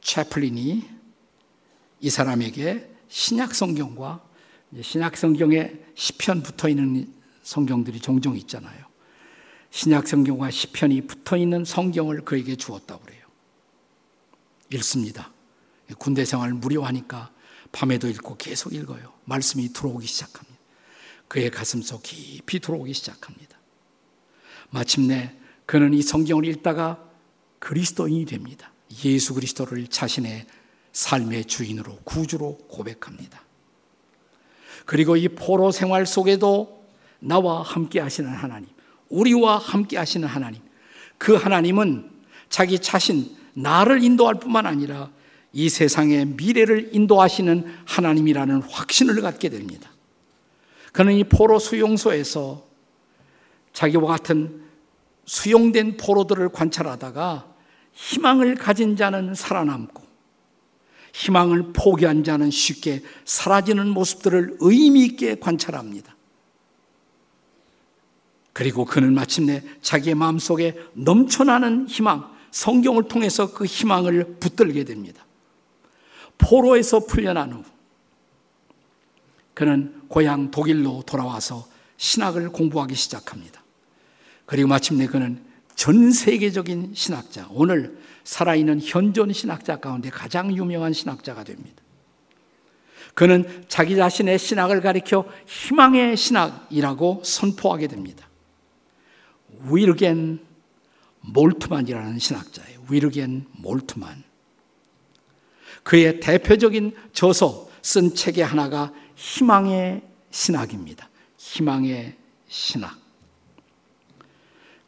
채플린이 0.00 0.88
이 2.00 2.10
사람에게 2.10 2.90
신약 3.08 3.54
성경과 3.54 4.22
신약 4.80 5.16
성경에 5.16 5.72
시편 5.94 6.42
붙어 6.42 6.68
있는 6.68 7.12
성경들이 7.42 8.00
종종 8.00 8.36
있잖아요. 8.38 8.81
신약 9.72 10.06
성경과 10.06 10.50
시편이 10.50 11.06
붙어 11.06 11.36
있는 11.36 11.64
성경을 11.64 12.26
그에게 12.26 12.56
주었다고 12.56 13.04
그래요. 13.04 13.22
읽습니다. 14.74 15.32
군대 15.98 16.26
생활 16.26 16.52
무료하니까 16.52 17.32
밤에도 17.72 18.06
읽고 18.08 18.36
계속 18.36 18.74
읽어요. 18.74 19.14
말씀이 19.24 19.72
들어오기 19.72 20.06
시작합니다. 20.06 20.58
그의 21.26 21.50
가슴속 21.50 22.02
깊이 22.02 22.60
들어오기 22.60 22.92
시작합니다. 22.92 23.56
마침내 24.68 25.34
그는 25.64 25.94
이 25.94 26.02
성경을 26.02 26.44
읽다가 26.44 27.02
그리스도인이 27.58 28.26
됩니다. 28.26 28.72
예수 29.06 29.32
그리스도를 29.32 29.86
자신의 29.86 30.46
삶의 30.92 31.46
주인으로 31.46 31.96
구주로 32.04 32.58
고백합니다. 32.68 33.42
그리고 34.84 35.16
이 35.16 35.28
포로 35.28 35.70
생활 35.70 36.04
속에도 36.04 36.86
나와 37.20 37.62
함께 37.62 38.00
하시는 38.00 38.28
하나님, 38.30 38.68
우리와 39.12 39.58
함께 39.58 39.96
하시는 39.96 40.26
하나님. 40.26 40.60
그 41.18 41.34
하나님은 41.34 42.10
자기 42.48 42.78
자신, 42.78 43.36
나를 43.54 44.02
인도할 44.02 44.40
뿐만 44.40 44.66
아니라 44.66 45.10
이 45.52 45.68
세상의 45.68 46.26
미래를 46.26 46.90
인도하시는 46.92 47.64
하나님이라는 47.84 48.62
확신을 48.62 49.20
갖게 49.20 49.50
됩니다. 49.50 49.90
그는 50.92 51.14
이 51.14 51.24
포로 51.24 51.58
수용소에서 51.58 52.66
자기와 53.72 54.06
같은 54.06 54.62
수용된 55.24 55.96
포로들을 55.96 56.48
관찰하다가 56.50 57.46
희망을 57.92 58.54
가진 58.54 58.96
자는 58.96 59.34
살아남고 59.34 60.02
희망을 61.12 61.72
포기한 61.74 62.24
자는 62.24 62.50
쉽게 62.50 63.02
사라지는 63.24 63.88
모습들을 63.88 64.56
의미 64.60 65.04
있게 65.04 65.36
관찰합니다. 65.36 66.14
그리고 68.52 68.84
그는 68.84 69.14
마침내 69.14 69.62
자기의 69.80 70.14
마음속에 70.14 70.76
넘쳐나는 70.94 71.88
희망, 71.88 72.30
성경을 72.50 73.04
통해서 73.08 73.52
그 73.52 73.64
희망을 73.64 74.36
붙들게 74.38 74.84
됩니다. 74.84 75.24
포로에서 76.38 77.06
풀려난 77.06 77.52
후 77.52 77.64
그는 79.54 80.02
고향 80.08 80.50
독일로 80.50 81.04
돌아와서 81.06 81.66
신학을 81.96 82.50
공부하기 82.50 82.94
시작합니다. 82.94 83.62
그리고 84.44 84.68
마침내 84.68 85.06
그는 85.06 85.42
전 85.74 86.10
세계적인 86.10 86.92
신학자, 86.94 87.46
오늘 87.50 87.98
살아있는 88.24 88.80
현존 88.82 89.32
신학자 89.32 89.76
가운데 89.76 90.10
가장 90.10 90.54
유명한 90.54 90.92
신학자가 90.92 91.44
됩니다. 91.44 91.82
그는 93.14 93.64
자기 93.68 93.96
자신의 93.96 94.38
신학을 94.38 94.80
가리켜 94.80 95.24
희망의 95.46 96.16
신학이라고 96.16 97.22
선포하게 97.24 97.86
됩니다. 97.86 98.26
위르겐 99.70 100.40
몰트만이라는 101.20 102.18
신학자예요. 102.18 102.80
위르겐 102.90 103.46
몰트만. 103.52 104.22
그의 105.82 106.20
대표적인 106.20 106.94
저서 107.12 107.68
쓴 107.82 108.14
책의 108.14 108.44
하나가 108.44 108.92
희망의 109.16 110.02
신학입니다. 110.30 111.08
희망의 111.36 112.16
신학. 112.48 112.96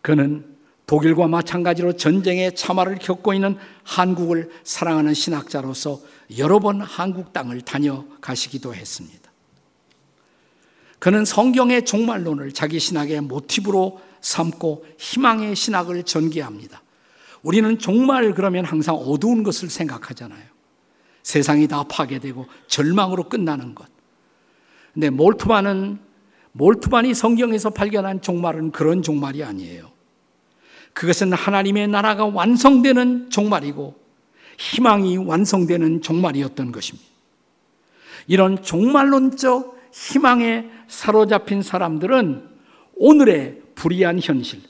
그는 0.00 0.54
독일과 0.86 1.28
마찬가지로 1.28 1.94
전쟁의 1.94 2.54
참화를 2.54 2.96
겪고 2.96 3.32
있는 3.32 3.56
한국을 3.84 4.50
사랑하는 4.64 5.14
신학자로서 5.14 6.00
여러 6.36 6.58
번 6.60 6.80
한국 6.80 7.32
땅을 7.32 7.62
다녀가시기도 7.62 8.74
했습니다. 8.74 9.32
그는 10.98 11.24
성경의 11.24 11.84
종말론을 11.84 12.52
자기 12.52 12.78
신학의 12.78 13.22
모티브로 13.22 14.00
삼고 14.24 14.86
희망의 14.98 15.54
신학을 15.54 16.02
전개합니다. 16.02 16.82
우리는 17.42 17.78
종말 17.78 18.34
그러면 18.34 18.64
항상 18.64 18.94
어두운 18.94 19.42
것을 19.42 19.68
생각하잖아요. 19.68 20.42
세상이 21.22 21.68
다 21.68 21.84
파괴되고 21.84 22.46
절망으로 22.66 23.28
끝나는 23.28 23.74
것. 23.74 23.86
근데 24.94 25.10
몰트만은 25.10 25.98
몰트만이 26.52 27.14
성경에서 27.14 27.70
발견한 27.70 28.22
종말은 28.22 28.70
그런 28.72 29.02
종말이 29.02 29.44
아니에요. 29.44 29.90
그것은 30.94 31.32
하나님의 31.32 31.88
나라가 31.88 32.24
완성되는 32.24 33.28
종말이고 33.28 33.94
희망이 34.56 35.18
완성되는 35.18 36.00
종말이었던 36.00 36.72
것입니다. 36.72 37.10
이런 38.26 38.62
종말론적 38.62 39.90
희망에 39.92 40.70
사로잡힌 40.88 41.60
사람들은 41.60 42.48
오늘의 42.96 43.63
불의한 43.74 44.20
현실, 44.22 44.60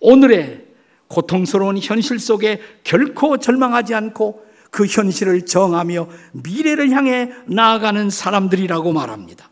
오늘의 0.00 0.66
고통스러운 1.08 1.78
현실 1.78 2.18
속에 2.18 2.60
결코 2.84 3.36
절망하지 3.38 3.94
않고 3.94 4.46
그 4.70 4.86
현실을 4.86 5.44
정하며 5.46 6.08
미래를 6.32 6.90
향해 6.90 7.30
나아가는 7.46 8.08
사람들이라고 8.08 8.92
말합니다. 8.92 9.50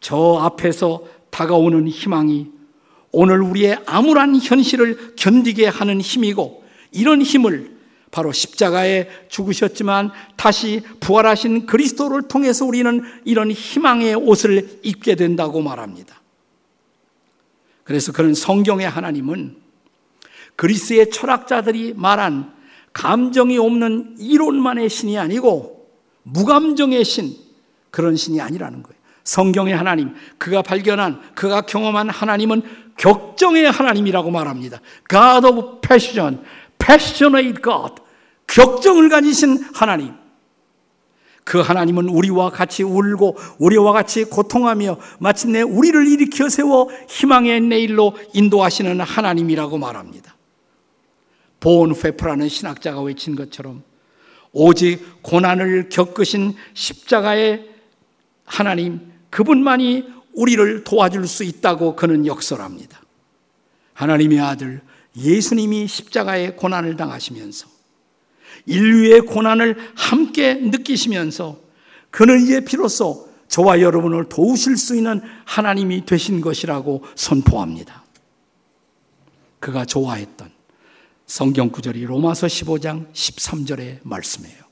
저 0.00 0.38
앞에서 0.40 1.04
다가오는 1.30 1.86
희망이 1.88 2.50
오늘 3.12 3.42
우리의 3.42 3.78
암울한 3.84 4.36
현실을 4.36 5.14
견디게 5.16 5.66
하는 5.66 6.00
힘이고 6.00 6.64
이런 6.92 7.20
힘을 7.20 7.72
바로 8.10 8.32
십자가에 8.32 9.08
죽으셨지만 9.28 10.10
다시 10.36 10.82
부활하신 11.00 11.66
그리스도를 11.66 12.28
통해서 12.28 12.64
우리는 12.64 13.02
이런 13.24 13.50
희망의 13.50 14.14
옷을 14.14 14.80
입게 14.82 15.14
된다고 15.14 15.60
말합니다. 15.62 16.21
그래서 17.84 18.12
그런 18.12 18.34
성경의 18.34 18.88
하나님은 18.88 19.56
그리스의 20.56 21.10
철학자들이 21.10 21.94
말한 21.96 22.52
감정이 22.92 23.58
없는 23.58 24.16
이론만의 24.18 24.88
신이 24.88 25.18
아니고 25.18 25.88
무감정의 26.24 27.04
신, 27.04 27.34
그런 27.90 28.16
신이 28.16 28.40
아니라는 28.40 28.82
거예요. 28.82 29.00
성경의 29.24 29.76
하나님, 29.76 30.14
그가 30.38 30.62
발견한, 30.62 31.20
그가 31.34 31.62
경험한 31.62 32.10
하나님은 32.10 32.62
격정의 32.96 33.70
하나님이라고 33.70 34.30
말합니다. 34.30 34.80
God 35.08 35.46
of 35.46 35.80
passion, 35.80 36.42
passionate 36.78 37.62
God. 37.62 37.94
격정을 38.46 39.08
가지신 39.08 39.64
하나님. 39.74 40.21
그 41.44 41.60
하나님은 41.60 42.08
우리와 42.08 42.50
같이 42.50 42.82
울고 42.82 43.36
우리와 43.58 43.92
같이 43.92 44.24
고통하며 44.24 44.98
마침내 45.18 45.62
우리를 45.62 46.06
일으켜 46.06 46.48
세워 46.48 46.88
희망의 47.08 47.62
내일로 47.62 48.16
인도하시는 48.32 49.00
하나님이라고 49.00 49.78
말합니다. 49.78 50.36
본 51.58 51.94
페프라는 51.94 52.48
신학자가 52.48 53.00
외친 53.02 53.36
것처럼 53.36 53.82
오직 54.52 55.22
고난을 55.22 55.88
겪으신 55.88 56.54
십자가의 56.74 57.70
하나님 58.44 59.12
그분만이 59.30 60.04
우리를 60.34 60.84
도와줄 60.84 61.26
수 61.26 61.44
있다고 61.44 61.96
그는 61.96 62.26
역설합니다. 62.26 63.00
하나님의 63.94 64.40
아들 64.40 64.80
예수님이 65.16 65.86
십자가의 65.86 66.56
고난을 66.56 66.96
당하시면서 66.96 67.71
인류의 68.66 69.22
고난을 69.22 69.76
함께 69.94 70.54
느끼시면서 70.54 71.58
그는 72.10 72.42
이제 72.42 72.64
비로소 72.64 73.28
저와 73.48 73.80
여러분을 73.80 74.28
도우실 74.28 74.76
수 74.76 74.96
있는 74.96 75.20
하나님이 75.44 76.06
되신 76.06 76.40
것이라고 76.40 77.04
선포합니다. 77.14 78.02
그가 79.60 79.84
좋아했던 79.84 80.50
성경 81.26 81.70
구절이 81.70 82.04
로마서 82.04 82.46
15장 82.46 83.12
13절의 83.12 83.98
말씀이에요. 84.02 84.62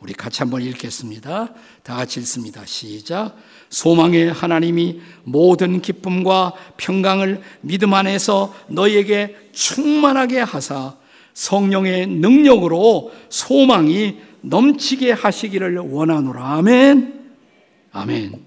우리 0.00 0.12
같이 0.12 0.40
한번 0.40 0.62
읽겠습니다. 0.62 1.54
다 1.82 1.96
같이 1.96 2.20
읽습니다. 2.20 2.64
시작. 2.66 3.34
소망의 3.70 4.32
하나님이 4.32 5.00
모든 5.24 5.82
기쁨과 5.82 6.52
평강을 6.76 7.40
믿음 7.62 7.94
안에서 7.94 8.54
너희에게 8.68 9.36
충만하게 9.52 10.40
하사 10.40 10.97
성령의 11.38 12.08
능력으로 12.08 13.12
소망이 13.28 14.18
넘치게 14.40 15.12
하시기를 15.12 15.76
원하노라. 15.78 16.54
아멘. 16.54 17.30
아멘. 17.92 18.44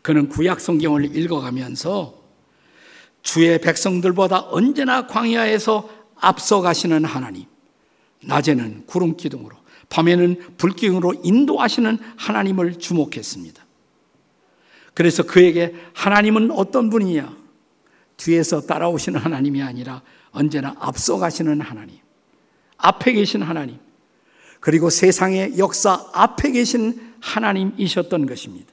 그는 0.00 0.30
구약 0.30 0.60
성경을 0.60 1.14
읽어가면서 1.14 2.14
주의 3.22 3.60
백성들보다 3.60 4.46
언제나 4.48 5.06
광야에서 5.06 5.90
앞서가시는 6.16 7.04
하나님, 7.04 7.44
낮에는 8.24 8.84
구름 8.86 9.18
기둥으로, 9.18 9.56
밤에는 9.90 10.54
불기둥으로 10.56 11.20
인도하시는 11.22 11.98
하나님을 12.16 12.78
주목했습니다. 12.78 13.62
그래서 14.94 15.22
그에게 15.22 15.74
하나님은 15.92 16.50
어떤 16.52 16.88
분이냐? 16.88 17.36
뒤에서 18.16 18.62
따라오시는 18.62 19.20
하나님이 19.20 19.62
아니라 19.62 20.02
언제나 20.30 20.74
앞서가시는 20.78 21.60
하나님, 21.60 21.98
앞에 22.76 23.12
계신 23.12 23.42
하나님, 23.42 23.78
그리고 24.60 24.90
세상의 24.90 25.58
역사 25.58 26.06
앞에 26.12 26.50
계신 26.50 27.14
하나님이셨던 27.20 28.26
것입니다. 28.26 28.72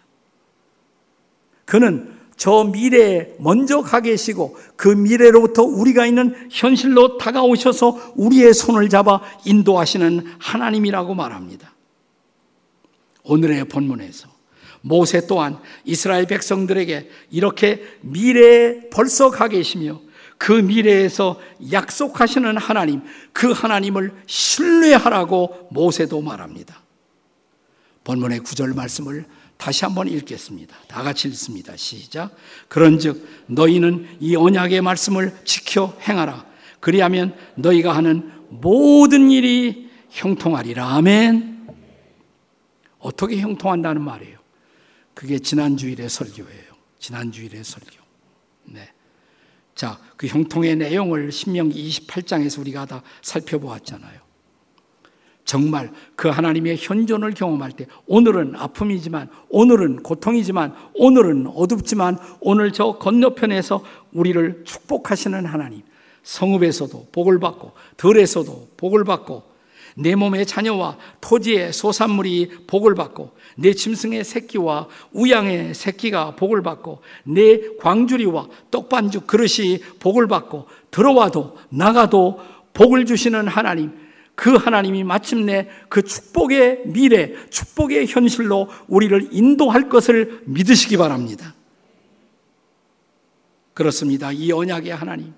그는 1.66 2.14
저 2.36 2.64
미래에 2.64 3.36
먼저 3.40 3.82
가 3.82 4.00
계시고 4.00 4.58
그 4.76 4.90
미래로부터 4.90 5.64
우리가 5.64 6.06
있는 6.06 6.50
현실로 6.50 7.18
다가오셔서 7.18 8.14
우리의 8.16 8.54
손을 8.54 8.90
잡아 8.90 9.22
인도하시는 9.46 10.36
하나님이라고 10.40 11.14
말합니다. 11.14 11.74
오늘의 13.24 13.66
본문에서 13.66 14.33
모세 14.86 15.26
또한 15.28 15.60
이스라엘 15.86 16.28
백성들에게 16.28 17.10
이렇게 17.32 17.82
미래에 18.02 18.90
벌써 18.90 19.32
가 19.32 19.48
계시며 19.48 20.02
그 20.38 20.52
미래에서 20.52 21.40
약속하시는 21.72 22.58
하나님, 22.58 23.02
그 23.32 23.52
하나님을 23.52 24.14
신뢰하라고 24.26 25.70
모세도 25.72 26.22
말합니다. 26.22 26.82
본문의 28.04 28.40
구절 28.40 28.74
말씀을 28.74 29.26
다시 29.56 29.86
한번 29.86 30.10
읽겠습니다. 30.10 30.76
다 30.90 31.02
같이 31.02 31.30
읽습니다. 31.30 31.78
시작. 31.78 32.36
그런즉 32.68 33.26
너희는 33.48 34.18
이 34.20 34.36
언약의 34.36 34.82
말씀을 34.82 35.34
지켜 35.46 35.98
행하라. 36.02 36.46
그리하면 36.82 37.34
너희가 37.56 37.96
하는 37.96 38.30
모든 38.50 39.32
일이 39.32 39.90
형통하리라. 40.10 40.86
아멘. 40.96 41.70
어떻게 43.00 43.38
형통한다는 43.38 44.02
말이에요? 44.02 44.43
그게 45.14 45.40
지난 45.40 45.78
주일의 45.78 46.10
설교예요. 46.10 46.74
지난 47.00 47.32
주일의 47.32 47.64
설교. 47.64 48.04
네. 48.66 48.90
자, 49.76 50.00
그 50.18 50.28
형통의 50.28 50.76
내용을 50.78 51.32
신명기 51.32 51.90
28장에서 51.90 52.60
우리가 52.60 52.86
다 52.86 53.02
살펴보았잖아요. 53.22 54.24
정말 55.46 55.92
그 56.16 56.30
하나님의 56.30 56.78
현존을 56.80 57.34
경험할 57.34 57.74
때 57.74 57.86
오늘은 58.08 58.56
아픔이지만 58.56 59.30
오늘은 59.50 60.04
고통이지만 60.04 60.74
오늘은 60.96 61.48
어둡지만 61.48 62.18
오늘 62.40 62.72
저 62.72 62.98
건너편에서 62.98 63.84
우리를 64.14 64.64
축복하시는 64.64 65.46
하나님 65.46 65.82
성읍에서도 66.24 67.10
복을 67.12 67.40
받고 67.40 67.74
들에서도 67.98 68.70
복을 68.78 69.04
받고 69.04 69.53
내 69.96 70.16
몸의 70.16 70.46
자녀와 70.46 70.98
토지의 71.22 71.74
소산물이 71.74 72.66
복을 72.68 72.96
받고 72.96 73.32
내 73.56 73.74
짐승의 73.74 74.24
새끼와 74.24 74.88
우양의 75.12 75.74
새끼가 75.74 76.36
복을 76.36 76.64
받고 76.64 77.02
내 77.26 77.60
광주리와 77.80 78.48
떡반죽 78.72 79.28
그릇이 79.28 79.80
복을 80.00 80.28
받고 80.28 80.68
들어와도 80.92 81.58
나가도 81.70 82.40
복을 82.74 83.06
주시는 83.06 83.48
하나님 83.48 84.04
그 84.36 84.56
하나님이 84.56 85.04
마침내 85.04 85.70
그 85.90 86.02
축복의 86.02 86.84
미래, 86.88 87.34
축복의 87.50 88.08
현실로 88.08 88.68
우리를 88.88 89.30
인도할 89.32 89.90
것을 89.90 90.42
믿으시기 90.46 90.98
바랍니다. 90.98 91.54
그렇습니다. 93.74 94.32
이 94.32 94.52
언약의 94.52 94.96
하나님. 94.96 95.34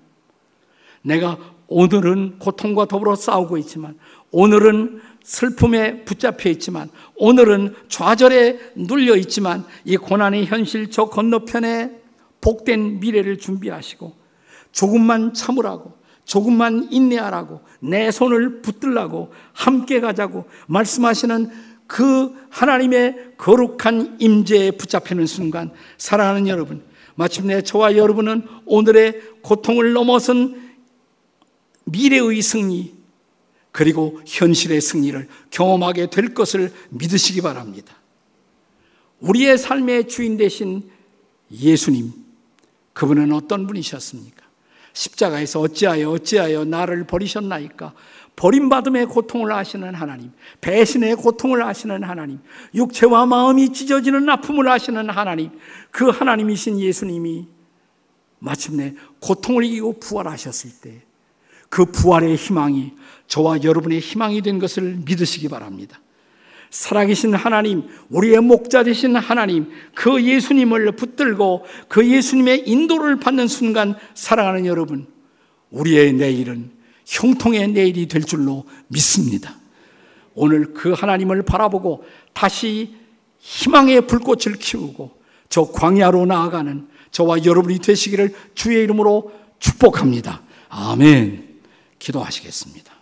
내가 1.02 1.38
오늘은 1.68 2.38
고통과 2.38 2.86
더불어 2.86 3.14
싸우고 3.16 3.58
있지만, 3.58 3.98
오늘은 4.38 5.00
슬픔에 5.22 6.04
붙잡혀 6.04 6.50
있지만, 6.50 6.90
오늘은 7.14 7.74
좌절에 7.88 8.58
눌려 8.74 9.16
있지만, 9.16 9.64
이 9.86 9.96
고난의 9.96 10.44
현실 10.44 10.90
저 10.90 11.06
건너편에 11.06 11.90
복된 12.42 13.00
미래를 13.00 13.38
준비하시고, 13.38 14.14
조금만 14.72 15.32
참으라고, 15.32 15.94
조금만 16.26 16.88
인내하라고, 16.90 17.62
내 17.80 18.10
손을 18.10 18.60
붙들라고, 18.60 19.32
함께 19.54 20.00
가자고 20.00 20.44
말씀하시는 20.66 21.50
그 21.86 22.34
하나님의 22.50 23.36
거룩한 23.38 24.18
임재에 24.18 24.72
붙잡히는 24.72 25.24
순간, 25.24 25.70
사랑하는 25.96 26.46
여러분, 26.46 26.82
마침내 27.14 27.62
저와 27.62 27.96
여러분은 27.96 28.42
오늘의 28.66 29.18
고통을 29.40 29.94
넘어선 29.94 30.60
미래의 31.84 32.42
승리, 32.42 32.95
그리고 33.76 34.18
현실의 34.24 34.80
승리를 34.80 35.28
경험하게 35.50 36.08
될 36.08 36.32
것을 36.32 36.72
믿으시기 36.88 37.42
바랍니다. 37.42 37.94
우리의 39.20 39.58
삶의 39.58 40.08
주인 40.08 40.38
되신 40.38 40.88
예수님, 41.52 42.10
그분은 42.94 43.34
어떤 43.34 43.66
분이셨습니까? 43.66 44.46
십자가에서 44.94 45.60
어찌하여 45.60 46.10
어찌하여 46.10 46.64
나를 46.64 47.06
버리셨나이까? 47.06 47.92
버림받음의 48.34 49.08
고통을 49.08 49.52
아시는 49.52 49.94
하나님, 49.94 50.32
배신의 50.62 51.16
고통을 51.16 51.62
아시는 51.62 52.02
하나님, 52.02 52.38
육체와 52.74 53.26
마음이 53.26 53.74
찢어지는 53.74 54.26
아픔을 54.26 54.66
아시는 54.70 55.10
하나님, 55.10 55.50
그 55.90 56.08
하나님이신 56.08 56.80
예수님이 56.80 57.46
마침내 58.38 58.94
고통을 59.20 59.64
이기고 59.64 60.00
부활하셨을 60.00 60.70
때, 60.80 61.02
그 61.68 61.84
부활의 61.86 62.36
희망이 62.36 62.92
저와 63.26 63.62
여러분의 63.62 64.00
희망이 64.00 64.42
된 64.42 64.58
것을 64.58 64.98
믿으시기 65.04 65.48
바랍니다. 65.48 66.00
살아계신 66.70 67.34
하나님, 67.34 67.84
우리의 68.10 68.40
목자 68.40 68.84
되신 68.84 69.16
하나님, 69.16 69.70
그 69.94 70.22
예수님을 70.22 70.92
붙들고 70.92 71.64
그 71.88 72.06
예수님의 72.08 72.68
인도를 72.68 73.18
받는 73.18 73.48
순간 73.48 73.94
사랑하는 74.14 74.66
여러분, 74.66 75.06
우리의 75.70 76.12
내일은 76.12 76.70
형통의 77.06 77.68
내일이 77.68 78.08
될 78.08 78.24
줄로 78.24 78.64
믿습니다. 78.88 79.56
오늘 80.34 80.74
그 80.74 80.92
하나님을 80.92 81.42
바라보고 81.42 82.04
다시 82.32 82.94
희망의 83.38 84.06
불꽃을 84.06 84.56
키우고 84.58 85.16
저 85.48 85.70
광야로 85.70 86.26
나아가는 86.26 86.88
저와 87.10 87.44
여러분이 87.44 87.78
되시기를 87.78 88.34
주의 88.54 88.82
이름으로 88.82 89.32
축복합니다. 89.58 90.42
아멘. 90.68 91.45
기도하시겠습니다. 91.98 92.96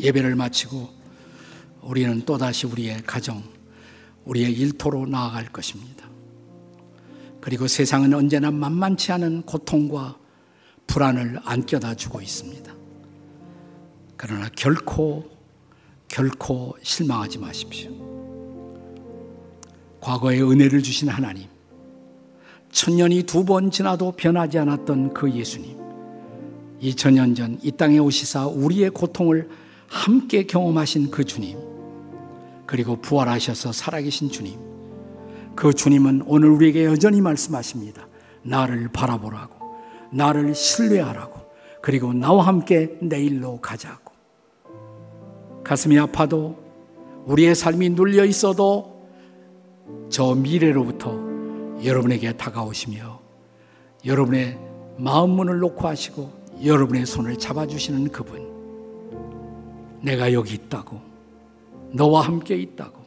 예배를 0.00 0.34
마치고 0.36 0.88
우리는 1.82 2.24
또다시 2.24 2.66
우리의 2.66 3.02
가정, 3.02 3.42
우리의 4.24 4.52
일터로 4.52 5.06
나아갈 5.06 5.46
것입니다. 5.46 6.06
그리고 7.40 7.66
세상은 7.66 8.12
언제나 8.12 8.50
만만치 8.50 9.12
않은 9.12 9.42
고통과 9.42 10.18
불안을 10.86 11.40
안겨다 11.44 11.94
주고 11.94 12.20
있습니다. 12.20 12.74
그러나 14.16 14.48
결코, 14.56 15.35
결코 16.16 16.74
실망하지 16.80 17.36
마십시오. 17.36 17.90
과거의 20.00 20.42
은혜를 20.42 20.82
주신 20.82 21.10
하나님, 21.10 21.44
천년이 22.72 23.24
두 23.24 23.44
번 23.44 23.70
지나도 23.70 24.12
변하지 24.12 24.58
않았던 24.58 25.12
그 25.12 25.30
예수님, 25.30 25.76
2000년 26.80 27.36
전 27.36 27.58
이 27.62 27.70
땅에 27.70 27.98
오시사 27.98 28.46
우리의 28.46 28.90
고통을 28.90 29.50
함께 29.88 30.46
경험하신 30.46 31.10
그 31.10 31.22
주님, 31.22 31.58
그리고 32.64 32.96
부활하셔서 32.96 33.72
살아계신 33.72 34.30
주님, 34.30 34.58
그 35.54 35.74
주님은 35.74 36.22
오늘 36.26 36.48
우리에게 36.48 36.86
여전히 36.86 37.20
말씀하십니다. 37.20 38.08
나를 38.42 38.88
바라보라고, 38.88 39.54
나를 40.12 40.54
신뢰하라고, 40.54 41.42
그리고 41.82 42.14
나와 42.14 42.46
함께 42.46 42.96
내일로 43.02 43.60
가자고. 43.60 44.05
가슴이 45.66 45.98
아파도 45.98 46.56
우리의 47.24 47.56
삶이 47.56 47.90
눌려 47.90 48.24
있어도 48.24 49.02
저 50.08 50.32
미래로부터 50.32 51.18
여러분에게 51.84 52.34
다가오시며 52.34 53.18
여러분의 54.04 54.56
마음 54.96 55.30
문을 55.30 55.58
놓고 55.58 55.88
하시고 55.88 56.30
여러분의 56.64 57.04
손을 57.04 57.36
잡아주시는 57.36 58.12
그분. 58.12 58.46
내가 60.02 60.32
여기 60.32 60.54
있다고. 60.54 61.00
너와 61.90 62.20
함께 62.20 62.54
있다고. 62.54 63.00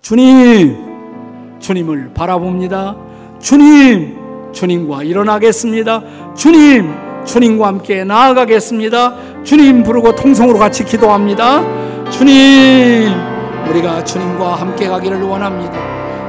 주님, 0.00 1.58
주님을 1.58 2.14
바라봅니다. 2.14 2.96
주님, 3.38 4.16
주님과 4.50 5.02
일어나겠습니다. 5.02 6.34
주님, 6.34 7.05
주님과 7.26 7.66
함께 7.66 8.04
나아가겠습니다. 8.04 9.14
주님 9.44 9.82
부르고 9.82 10.14
통성으로 10.14 10.58
같이 10.58 10.84
기도합니다. 10.84 11.62
주님, 12.10 13.12
우리가 13.68 14.04
주님과 14.04 14.54
함께 14.54 14.88
가기를 14.88 15.22
원합니다. 15.22 15.74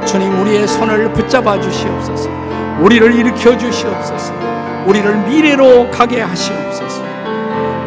주님, 0.06 0.42
우리의 0.42 0.68
손을 0.68 1.14
붙잡아 1.14 1.62
주시옵소서. 1.62 2.30
우리를 2.82 3.14
일으켜 3.14 3.58
주시옵소서. 3.58 4.34
우리를 4.88 5.16
미래로 5.28 5.90
가게 5.92 6.22
하시옵소서. 6.22 7.04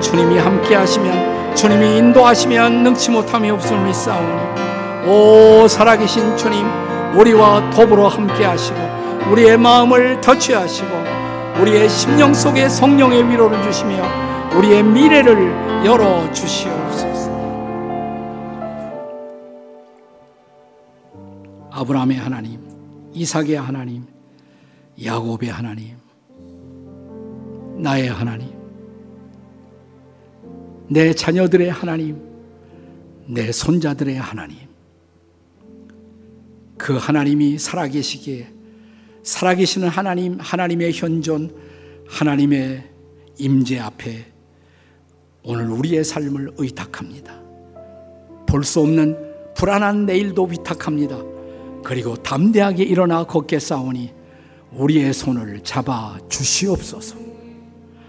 주님이 0.01 0.39
함께 0.39 0.75
하시면 0.75 1.55
주님이 1.55 1.99
인도하시면 1.99 2.83
능치 2.83 3.11
못함이 3.11 3.51
없음을 3.51 3.87
믿사오니 3.87 4.41
오 5.07 5.69
살아계신 5.69 6.37
주님 6.37 6.67
우리와 7.15 7.71
더불어 7.71 8.09
함께 8.09 8.45
하시고 8.45 8.79
우리의 9.31 9.59
마음을 9.59 10.21
터치하시고 10.21 11.20
우리의 11.61 11.91
심령 11.91 12.33
속에 12.33 12.71
성령의 12.71 13.29
위로를 13.29 13.63
주시며 13.63 14.03
우리의 14.57 14.83
미래를 14.83 15.85
열어 15.85 16.33
주시옵소서. 16.33 17.31
아브라함의 21.71 22.17
하나님, 22.17 22.61
이삭의 23.13 23.57
하나님, 23.57 24.07
야곱의 25.05 25.51
하나님, 25.51 25.97
나의 27.77 28.09
하나님, 28.09 28.49
내 30.89 31.13
자녀들의 31.13 31.71
하나님, 31.71 32.23
내 33.27 33.53
손자들의 33.53 34.17
하나님, 34.17 34.57
그 36.79 36.97
하나님이 36.97 37.59
살아계시기에 37.59 38.60
살아계시는 39.23 39.89
하나님, 39.89 40.39
하나님의 40.41 40.93
현존, 40.93 41.55
하나님의 42.09 42.85
임재 43.39 43.79
앞에 43.79 44.27
오늘 45.43 45.71
우리의 45.71 46.05
삶을 46.05 46.53
의탁합니다. 46.59 47.41
볼 48.47 48.65
수 48.65 48.81
없는 48.81 49.17
불안한 49.55 50.07
내일도 50.07 50.45
위탁합니다. 50.45 51.19
그리고 51.83 52.17
담대하게 52.17 52.83
일어나 52.83 53.25
걷게 53.25 53.59
싸우니 53.59 54.13
우리의 54.73 55.13
손을 55.13 55.61
잡아 55.63 56.19
주시옵소서. 56.29 57.17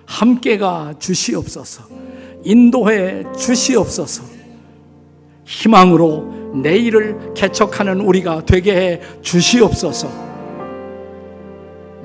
함께가 0.06 0.95
주시옵소서. 1.00 1.84
인도해 2.43 3.24
주시옵소서. 3.38 4.24
희망으로 5.45 6.54
내일을 6.62 7.34
개척하는 7.34 8.02
우리가 8.02 8.45
되게 8.45 8.76
해 8.76 9.02
주시옵소서. 9.21 10.31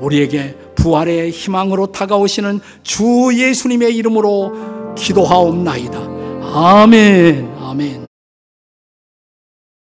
우리에게 0.01 0.55
부활의 0.77 1.31
희망으로 1.31 1.87
다가오시는 1.93 2.61
주 2.83 3.31
예수님의 3.33 3.95
이름으로 3.97 4.95
기도하옵나이다. 4.97 5.99
아멘. 6.55 7.55
아멘. 7.61 8.06